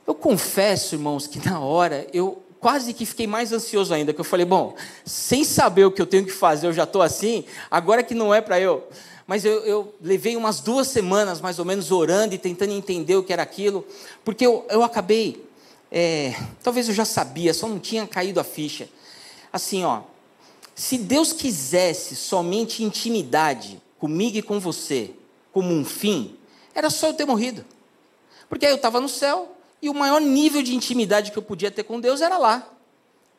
[0.05, 4.25] Eu confesso, irmãos, que na hora eu quase que fiquei mais ansioso ainda, que eu
[4.25, 8.03] falei, bom, sem saber o que eu tenho que fazer, eu já estou assim, agora
[8.03, 8.87] que não é para eu.
[9.25, 13.23] Mas eu, eu, levei umas duas semanas, mais ou menos, orando e tentando entender o
[13.23, 13.85] que era aquilo,
[14.25, 15.45] porque eu, eu acabei,
[15.91, 16.33] é,
[16.63, 18.89] talvez eu já sabia, só não tinha caído a ficha.
[19.53, 20.01] Assim, ó,
[20.79, 25.11] se Deus quisesse somente intimidade comigo e com você,
[25.51, 26.37] como um fim,
[26.73, 27.65] era só eu ter morrido.
[28.47, 31.69] Porque aí eu estava no céu e o maior nível de intimidade que eu podia
[31.69, 32.65] ter com Deus era lá.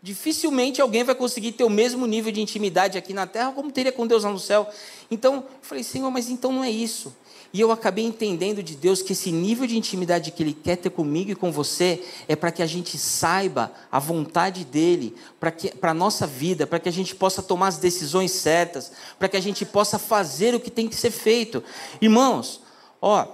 [0.02, 3.90] Dificilmente alguém vai conseguir ter o mesmo nível de intimidade aqui na terra como teria
[3.90, 4.68] com Deus lá no céu.
[5.10, 7.16] Então, eu falei, Senhor, mas então não é isso.
[7.52, 10.90] E eu acabei entendendo de Deus que esse nível de intimidade que Ele quer ter
[10.90, 15.94] comigo e com você é para que a gente saiba a vontade dEle para a
[15.94, 19.66] nossa vida, para que a gente possa tomar as decisões certas, para que a gente
[19.66, 21.64] possa fazer o que tem que ser feito.
[22.00, 22.60] Irmãos,
[23.02, 23.26] ó,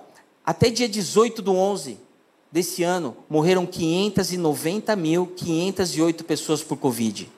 [0.44, 1.98] até dia 18 do 11
[2.50, 7.30] desse ano, morreram 590.508 pessoas por Covid.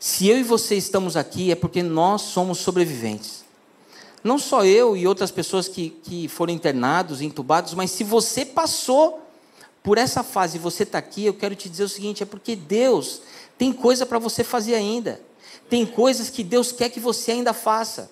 [0.00, 3.42] Se eu e você estamos aqui, é porque nós somos sobreviventes.
[4.22, 9.20] Não só eu e outras pessoas que, que foram internados, entubados, mas se você passou
[9.82, 12.54] por essa fase e você está aqui, eu quero te dizer o seguinte: é porque
[12.54, 13.22] Deus
[13.58, 15.20] tem coisa para você fazer ainda.
[15.68, 18.10] Tem coisas que Deus quer que você ainda faça.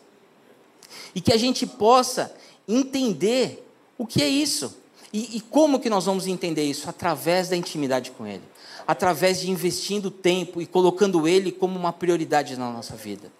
[1.14, 2.34] E que a gente possa
[2.66, 3.66] entender
[3.98, 4.76] o que é isso.
[5.12, 6.88] E, e, como que nós vamos entender isso?
[6.88, 8.44] Através da intimidade com Ele.
[8.86, 13.30] Através de investindo tempo e colocando Ele como uma prioridade na nossa vida.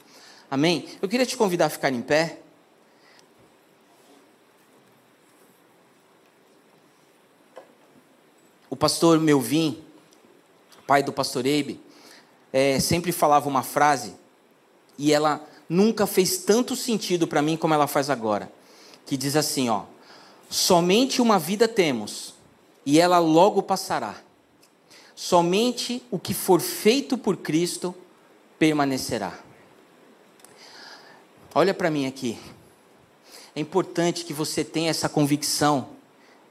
[0.51, 0.87] Amém?
[1.01, 2.41] Eu queria te convidar a ficar em pé.
[8.81, 9.79] Pastor Melvin,
[10.87, 11.79] pai do pastor Eibe,
[12.51, 14.15] é, sempre falava uma frase
[14.97, 18.51] e ela nunca fez tanto sentido para mim como ela faz agora,
[19.05, 19.83] que diz assim, ó:
[20.49, 22.35] somente uma vida temos
[22.85, 24.17] e ela logo passará.
[25.15, 27.95] Somente o que for feito por Cristo
[28.59, 29.39] permanecerá.
[31.55, 32.39] Olha para mim aqui.
[33.55, 35.91] É importante que você tenha essa convicção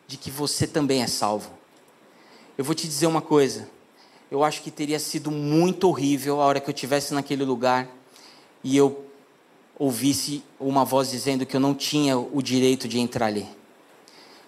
[0.07, 1.58] de que você também é salvo.
[2.59, 3.69] Eu vou te dizer uma coisa.
[4.29, 7.87] Eu acho que teria sido muito horrível a hora que eu estivesse naquele lugar
[8.61, 9.05] e eu
[9.77, 13.47] ouvisse uma voz dizendo que eu não tinha o direito de entrar ali.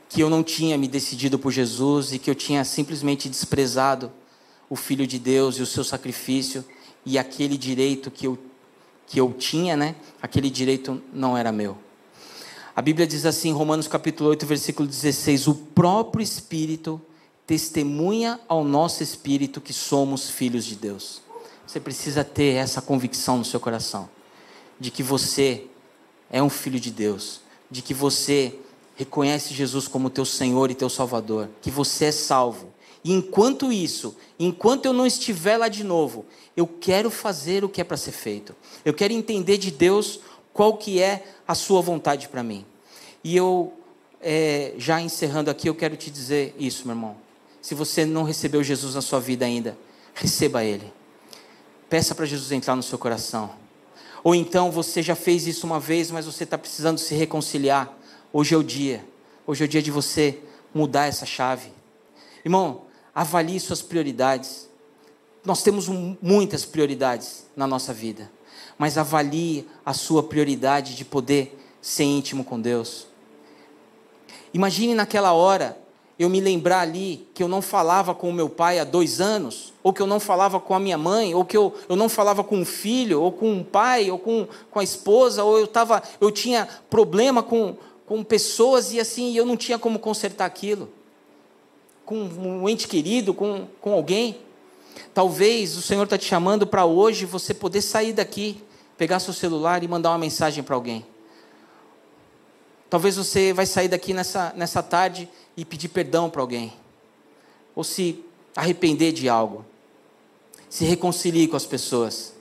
[0.10, 4.12] Que eu não tinha me decidido por Jesus e que eu tinha simplesmente desprezado
[4.70, 6.66] o Filho de Deus e o seu sacrifício
[7.06, 8.38] e aquele direito que eu,
[9.08, 9.96] que eu tinha, né?
[10.22, 11.78] Aquele direito não era meu.
[12.76, 17.02] A Bíblia diz assim, Romanos capítulo 8, versículo 16: O próprio Espírito
[17.52, 21.22] testemunha ao nosso espírito que somos filhos de Deus.
[21.68, 24.10] Você precisa ter essa convicção no seu coração
[24.80, 25.66] de que você
[26.30, 28.56] é um filho de Deus, de que você
[28.96, 32.72] reconhece Jesus como teu Senhor e teu Salvador, que você é salvo.
[33.04, 36.26] E enquanto isso, enquanto eu não estiver lá de novo,
[36.56, 38.56] eu quero fazer o que é para ser feito.
[38.86, 40.22] Eu quero entender de Deus
[40.54, 42.66] qual que é a sua vontade para mim.
[43.22, 43.74] E eu,
[44.22, 47.31] é, já encerrando aqui, eu quero te dizer isso, meu irmão.
[47.62, 49.78] Se você não recebeu Jesus na sua vida ainda,
[50.14, 50.92] receba Ele.
[51.90, 53.52] Peça para Jesus entrar no seu coração.
[54.24, 57.92] Ou então você já fez isso uma vez, mas você está precisando se reconciliar.
[58.32, 59.06] Hoje é o dia.
[59.46, 60.40] Hoje é o dia de você
[60.74, 61.72] mudar essa chave.
[62.46, 62.84] Irmão,
[63.14, 64.70] avalie suas prioridades.
[65.44, 68.32] Nós temos muitas prioridades na nossa vida,
[68.78, 73.08] mas avalie a sua prioridade de poder ser íntimo com Deus.
[74.54, 75.81] Imagine naquela hora
[76.22, 79.74] eu me lembrar ali que eu não falava com o meu pai há dois anos,
[79.82, 82.44] ou que eu não falava com a minha mãe, ou que eu, eu não falava
[82.44, 86.04] com um filho, ou com um pai, ou com, com a esposa, ou eu, tava,
[86.20, 90.90] eu tinha problema com, com pessoas e assim eu não tinha como consertar aquilo.
[92.06, 94.38] Com um ente querido, com, com alguém.
[95.14, 98.62] Talvez o Senhor está te chamando para hoje você poder sair daqui,
[98.98, 101.06] pegar seu celular e mandar uma mensagem para alguém.
[102.92, 106.74] Talvez você vai sair daqui nessa, nessa tarde e pedir perdão para alguém,
[107.76, 108.24] ou se
[108.56, 109.66] arrepender de algo,
[110.70, 112.34] se reconcilie com as pessoas.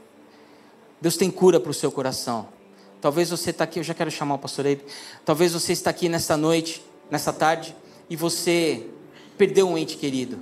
[1.00, 2.48] Deus tem cura para o seu coração.
[3.00, 4.84] Talvez você está aqui, eu já quero chamar o pastor Eibe.
[5.24, 7.74] Talvez você está aqui nessa noite, nessa tarde,
[8.08, 8.86] e você
[9.38, 10.38] perdeu um ente querido.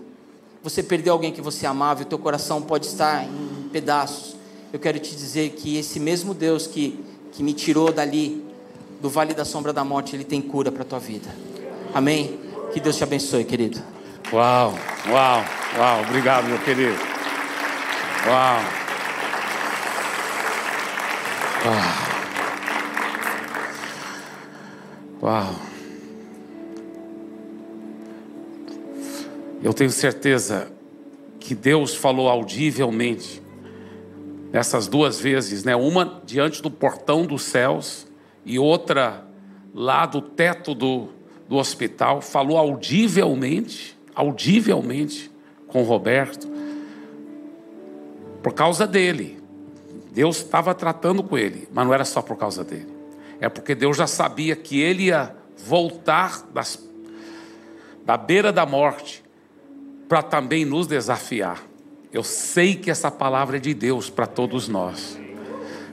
[0.63, 4.37] Você perdeu alguém que você amava e o teu coração pode estar em pedaços.
[4.73, 6.99] Eu quero te dizer que esse mesmo Deus que,
[7.33, 8.45] que me tirou dali,
[9.01, 11.29] do vale da sombra da morte, Ele tem cura para a tua vida.
[11.95, 12.48] Amém?
[12.73, 13.81] Que Deus te abençoe, querido.
[14.33, 14.75] Uau,
[15.09, 15.45] uau,
[15.79, 16.03] uau.
[16.03, 16.99] Obrigado, meu querido.
[18.27, 18.61] Uau.
[21.65, 22.09] Uau.
[25.23, 25.55] Uau.
[29.63, 30.71] Eu tenho certeza
[31.41, 33.43] que Deus falou audivelmente
[34.53, 35.75] nessas duas vezes, né?
[35.75, 38.07] Uma diante do portão dos céus
[38.45, 39.27] e outra
[39.75, 41.09] lá do teto do,
[41.49, 45.31] do hospital, falou audivelmente, audivelmente
[45.67, 46.47] com Roberto,
[48.43, 49.39] por causa dele.
[50.13, 52.89] Deus estava tratando com ele, mas não era só por causa dele.
[53.41, 56.79] É porque Deus já sabia que ele ia voltar das,
[58.05, 59.25] da beira da morte
[60.09, 61.63] para também nos desafiar.
[62.13, 65.19] Eu sei que essa palavra é de Deus para todos nós,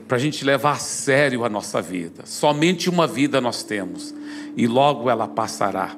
[0.06, 2.24] para a gente levar a sério a nossa vida.
[2.24, 4.14] Somente uma vida nós temos
[4.56, 5.96] e logo ela passará.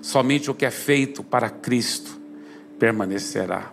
[0.00, 2.18] Somente o que é feito para Cristo
[2.78, 3.72] permanecerá.